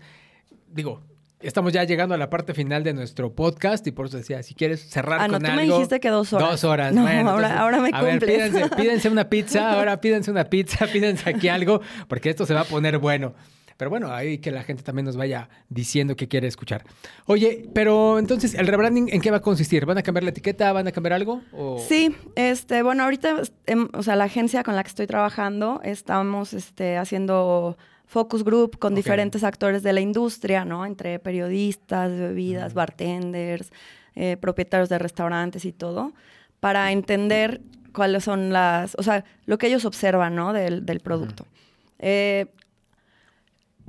[0.68, 1.02] digo,
[1.42, 4.54] estamos ya llegando a la parte final de nuestro podcast y por eso decía, si
[4.54, 5.56] quieres cerrar ah, con no, tú algo.
[5.56, 6.50] me dijiste que dos horas.
[6.50, 6.94] Dos horas.
[6.94, 8.20] No, bueno, ahora, entonces, ahora me a cumples.
[8.20, 12.54] ver, pídense, pídense una pizza, ahora pídense una pizza, pídense aquí algo, porque esto se
[12.54, 13.34] va a poner bueno.
[13.82, 16.84] Pero bueno, ahí que la gente también nos vaya diciendo que quiere escuchar.
[17.26, 19.86] Oye, pero entonces, ¿el rebranding en qué va a consistir?
[19.86, 20.72] ¿Van a cambiar la etiqueta?
[20.72, 21.42] ¿Van a cambiar algo?
[21.50, 21.80] O...
[21.80, 26.52] Sí, este, bueno, ahorita, em, o sea, la agencia con la que estoy trabajando, estamos
[26.52, 27.76] este, haciendo
[28.06, 29.02] focus group con okay.
[29.02, 30.86] diferentes actores de la industria, ¿no?
[30.86, 32.76] Entre periodistas, bebidas, uh -huh.
[32.76, 33.72] bartenders,
[34.14, 36.12] eh, propietarios de restaurantes y todo,
[36.60, 37.60] para entender
[37.92, 40.52] cuáles son las, o sea, lo que ellos observan, ¿no?
[40.52, 41.42] Del, del producto.
[41.42, 41.98] Uh -huh.
[41.98, 42.46] eh,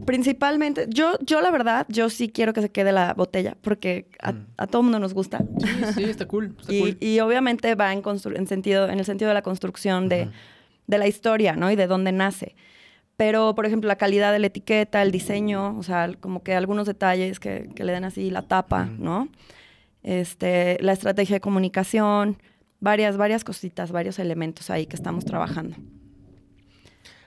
[0.06, 4.32] Principalmente, yo, yo la verdad, yo sí quiero que se quede la botella, porque a,
[4.32, 4.48] mm.
[4.58, 5.40] a todo mundo nos gusta.
[5.60, 6.56] Sí, sí, está cool.
[6.60, 6.98] Está y, cool.
[7.00, 10.32] y, obviamente va en, en, sentido, en el sentido de la construcción de, uh -huh.
[10.88, 11.70] de la historia, ¿no?
[11.72, 12.56] Y de dónde nace.
[13.18, 16.88] Pero, por ejemplo, la calidad de la etiqueta, el diseño, o sea, como que algunos
[16.88, 19.00] detalles que, que le den así la tapa, uh -huh.
[19.00, 19.28] ¿no?
[20.02, 22.38] Este, la estrategia de comunicación,
[22.80, 25.78] varias, varias cositas, varios elementos ahí que estamos trabajando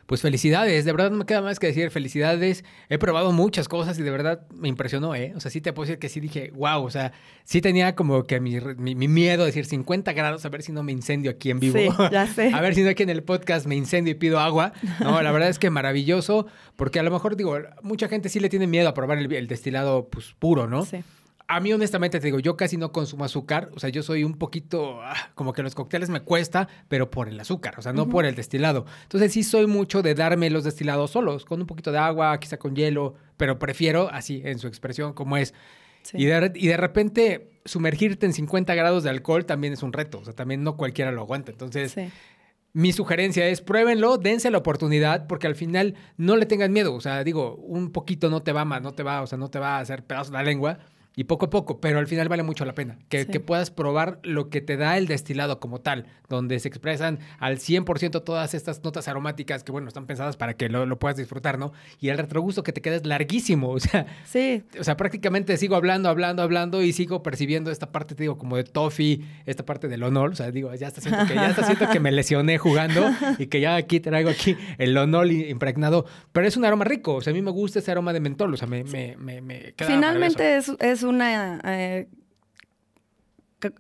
[0.07, 2.65] pues felicidades, de verdad no me queda más que decir felicidades.
[2.89, 5.33] He probado muchas cosas y de verdad me impresionó, ¿eh?
[5.37, 7.13] O sea, sí te puedo decir que sí dije, wow, o sea,
[7.45, 10.73] sí tenía como que mi, mi, mi miedo de decir 50 grados, a ver si
[10.73, 11.79] no me incendio aquí en vivo.
[11.79, 12.51] Sí, ya sé.
[12.55, 14.73] a ver si no aquí en el podcast me incendio y pido agua.
[15.01, 16.47] No, la verdad es que maravilloso,
[16.77, 19.49] porque a lo mejor, digo, mucha gente sí le tiene miedo a probar el, el
[19.49, 20.85] destilado pues puro, ¿no?
[20.85, 21.03] Sí
[21.49, 24.35] a mí honestamente te digo, yo casi no consumo azúcar, o sea, yo soy un
[24.35, 28.03] poquito, ah, como que los cócteles me cuesta, pero por el azúcar, o sea, no
[28.03, 28.11] uh -huh.
[28.11, 28.85] por el destilado.
[29.05, 32.57] Entonces sí soy mucho de darme los destilados solos, con un poquito de agua, quizá
[32.57, 35.55] con hielo, pero prefiero así, en su expresión, como es.
[36.03, 36.19] Sí.
[36.19, 40.21] Y, de, y de repente sumergirte en 50 grados de alcohol también es un reto,
[40.21, 41.53] o sea, también no cualquiera lo aguanta.
[41.53, 41.93] Entonces...
[41.93, 42.09] Sí.
[42.73, 46.93] Mi sugerencia es pruébenlo, dense la oportunidad, porque al final no le tengan miedo.
[46.93, 49.49] O sea, digo, un poquito no te va más, no te va, o sea, no
[49.49, 50.79] te va a hacer pedazos la lengua
[51.19, 52.99] y poco a poco, pero al final vale mucho la pena.
[53.09, 53.31] Que, Sí.
[53.31, 57.59] que puedas probar lo que te da el destilado como tal, donde se expresan al
[57.59, 61.59] 100% todas estas notas aromáticas que, bueno, están pensadas para que lo, lo puedas disfrutar,
[61.59, 61.73] ¿no?
[62.01, 65.75] Y el retrogusto que te queda es larguísimo, o sea, Sí, o sea, prácticamente sigo
[65.75, 69.89] hablando, hablando, hablando y sigo percibiendo esta parte, te digo, como de toffee, esta parte
[69.89, 70.33] del honor.
[70.33, 73.09] O sea, digo, ya está siento que, ya está siento que me lesioné jugando
[73.39, 76.05] y que ya aquí traigo aquí el honor impregnado.
[76.33, 77.15] Pero es un aroma rico.
[77.15, 78.53] O sea, a mí me gusta ese aroma de mentol.
[78.53, 82.09] O sea, me, me, me, me queda finalmente es, es una eh,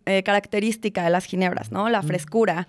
[0.07, 1.89] eh, característica de las ginebras, ¿no?
[1.89, 2.66] La frescura.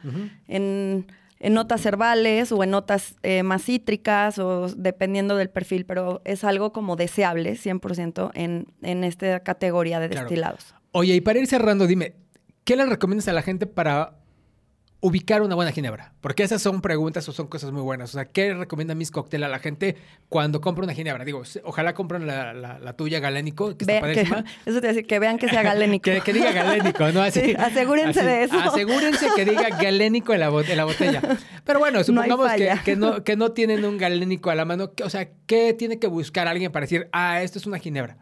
[0.48, 1.08] en,
[1.40, 6.44] en notas herbales o en notas eh, más cítricas o dependiendo del perfil, pero es
[6.44, 10.26] algo como deseable 100% en, en esta categoría de Claro.
[10.28, 10.74] destilados.
[10.92, 12.16] Oye, y para ir cerrando, dime,
[12.64, 14.16] ¿qué le recomiendas a la gente para
[15.00, 16.14] ubicar una buena ginebra?
[16.22, 18.10] Porque esas son preguntas o son cosas muy buenas.
[18.10, 19.96] O sea, ¿qué recomienda Miss Cocktail a la gente
[20.28, 21.24] cuando compra una ginebra?
[21.24, 24.40] Digo, ojalá compren la, la- la tuya galénico, que está que- padrísima.
[24.66, 26.04] eso te voy a decir, que vean que sea galénico.
[26.06, 27.22] Que, que diga galénico, ¿no?
[27.22, 28.58] Así, Sí, asegúrense de eso.
[28.60, 31.22] Asegúrense que diga galénico en la, en la botella.
[31.64, 34.92] Pero bueno, No supongamos que, que no, que no tienen un galénico a la mano.
[35.04, 38.18] O sea, ¿qué tiene que buscar alguien para decir, ah, esto es una ginebra?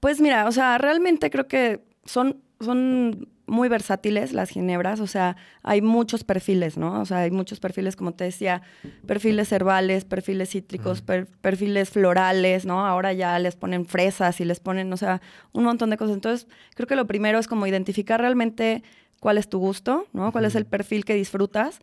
[0.00, 5.36] Pues mira, o sea, realmente creo que son, son muy versátiles las ginebras, o sea,
[5.62, 7.00] hay muchos perfiles, ¿no?
[7.00, 8.62] O sea, hay muchos perfiles, como te decía,
[9.06, 12.86] perfiles herbales, perfiles cítricos, per- perfiles florales, ¿no?
[12.86, 15.20] Ahora ya les ponen fresas y les ponen, o sea,
[15.52, 16.14] un montón de cosas.
[16.14, 18.82] Entonces, creo que lo primero es como identificar realmente
[19.20, 20.32] cuál es tu gusto, ¿no?
[20.32, 21.80] Cuál es el perfil que disfrutas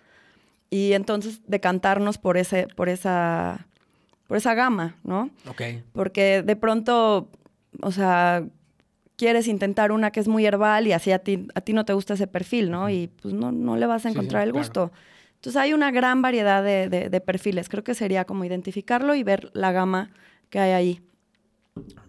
[0.72, 3.68] y entonces decantarnos por ese, por esa,
[4.28, 5.30] por esa gama, ¿no?
[5.48, 5.62] Ok.
[5.94, 7.30] porque de pronto,
[7.82, 8.44] o sea,
[9.22, 11.94] quieres intentar una que es muy herbal y así a ti, a ti no te
[11.94, 12.90] gusta ese perfil, ¿no?
[12.90, 14.64] Y pues no, no le vas a Sí, sí, encontrar el claro.
[14.64, 14.92] gusto.
[15.36, 17.70] Entonces hay una gran variedad de, de- de perfiles.
[17.70, 20.10] Creo que sería como identificarlo y ver la gama
[20.50, 21.02] que hay ahí.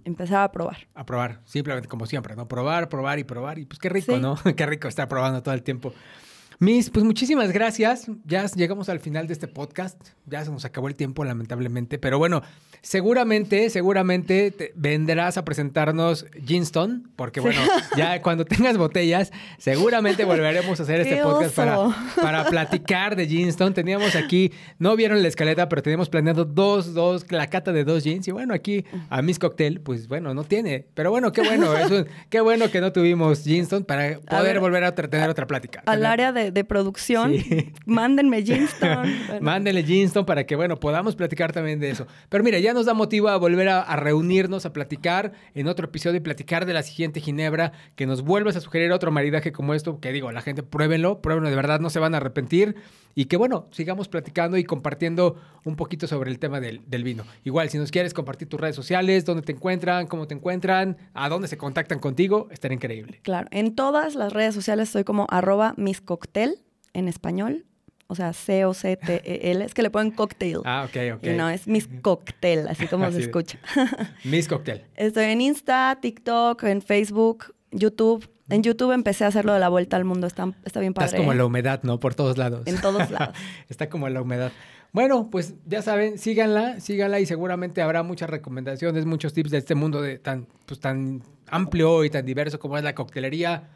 [0.04, 0.88] Empezar a probar.
[0.94, 2.48] A probar, simplemente como siempre, ¿no?
[2.48, 3.58] Probar, probar y probar.
[3.58, 4.20] Y pues qué rico, Sí.
[4.20, 4.36] ¿no?
[4.56, 5.92] qué rico estar probando todo el tiempo.
[6.58, 8.06] Miss, pues muchísimas gracias.
[8.24, 10.00] Ya llegamos al final de este podcast.
[10.26, 11.98] Ya se nos acabó el tiempo, lamentablemente.
[11.98, 12.42] Pero bueno,
[12.82, 17.60] seguramente, seguramente te vendrás a presentarnos Ginston, porque bueno,
[17.96, 21.88] ya cuando tengas botellas, seguramente volveremos a hacer este ¡Qué podcast para,
[22.20, 23.72] para platicar de Ginston.
[23.74, 28.04] Teníamos aquí, no vieron la escaleta, pero teníamos planeado dos, dos, la cata de dos
[28.04, 28.26] jeans.
[28.28, 30.86] Y bueno, aquí a Miss Cocktail, pues bueno, no tiene.
[30.94, 34.60] Pero bueno, qué bueno, es un- qué bueno que no tuvimos Ginston para poder ver,
[34.60, 35.82] volver a tener otra plática.
[35.86, 37.72] Al área de, de producción, Sí.
[37.86, 39.12] mándenme Ginston.
[39.28, 42.06] Bueno, Mándenle Ginston para que, bueno, podamos platicar también de eso.
[42.28, 45.86] Pero mira, ya nos da motivo a volver a, a reunirnos, a platicar en otro
[45.86, 49.74] episodio y platicar de la siguiente ginebra, que nos vuelvas a sugerir otro maridaje como
[49.74, 52.74] esto, que digo, la gente pruébenlo, pruébenlo, de verdad no se van a arrepentir.
[53.14, 57.24] Y que, bueno, sigamos platicando y compartiendo un poquito sobre el tema del, del vino.
[57.44, 61.28] Igual, si nos quieres compartir tus redes sociales, dónde te encuentran, cómo te encuentran, a
[61.28, 63.20] dónde se contactan contigo, estaría increíble.
[63.22, 65.74] Claro, en todas las redes sociales estoy como arroba
[66.32, 66.58] miscocktail
[66.94, 67.66] en español.
[68.08, 69.64] O sea, C-O-C-T-E-L.
[69.64, 70.58] Es que le ponen cocktail.
[70.64, 71.26] Ah, ok, ok.
[71.26, 73.58] Y no, es Miss Cocktail, así como Así se escucha.
[74.24, 74.82] Miss Cocktail.
[74.96, 78.28] Estoy en Insta, TikTok, en Facebook, YouTube.
[78.50, 80.26] En YouTube empecé a hacer lo de la vuelta al mundo.
[80.26, 81.06] Está, está bien padre.
[81.06, 81.36] Estás como ¿eh?
[81.36, 82.00] la humedad, ¿no?
[82.00, 82.66] Por todos lados.
[82.66, 83.34] En todos lados.
[83.70, 84.52] Está como la humedad.
[84.92, 89.74] Bueno, pues ya saben, síganla, síganla y seguramente habrá muchas recomendaciones, muchos tips de este
[89.74, 93.70] mundo de tan, pues, tan amplio y tan diverso como es la coctelería.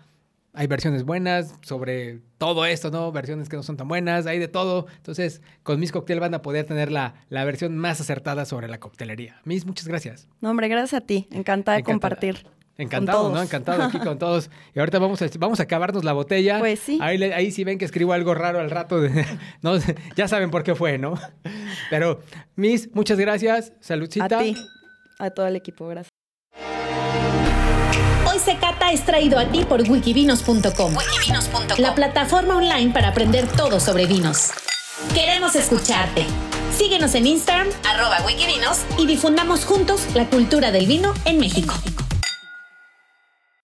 [0.59, 3.13] Hay versiones buenas sobre todo esto, ¿no?
[3.13, 4.87] Versiones que no son tan buenas, hay de todo.
[4.97, 8.81] Entonces, con Miss Cocktail van a poder tener la, la versión más acertada sobre la
[8.81, 9.41] coctelería.
[9.45, 10.29] Miss, muchas gracias.
[10.41, 11.29] No, hombre, gracias a ti.
[11.31, 12.47] Encantada de compartir.
[12.79, 13.41] Encantado, ¿no?
[13.43, 14.51] Encantado aquí con todos.
[14.75, 16.59] Y ahorita vamos a, vamos a acabarnos la botella.
[16.59, 16.99] Pues sí.
[17.01, 19.01] Ahí, ahí sí ven que escribo algo raro al rato.
[19.01, 19.25] de-
[19.63, 19.77] no,
[20.17, 21.15] ya saben por qué fue, ¿no?
[21.91, 22.21] Pero,
[22.55, 23.73] Miss, muchas gracias.
[23.81, 24.25] Saludcita.
[24.25, 24.57] A ti.
[25.19, 26.11] A todo el equipo, gracias.
[28.47, 30.95] Hoy se cata es traído a ti por wikivinos.com,
[31.79, 34.51] la plataforma online para aprender todo sobre vinos.
[35.15, 36.25] Queremos escucharte.
[36.77, 41.75] Síguenos en Instagram, arroba wikivinos, y difundamos juntos la cultura del vino en México.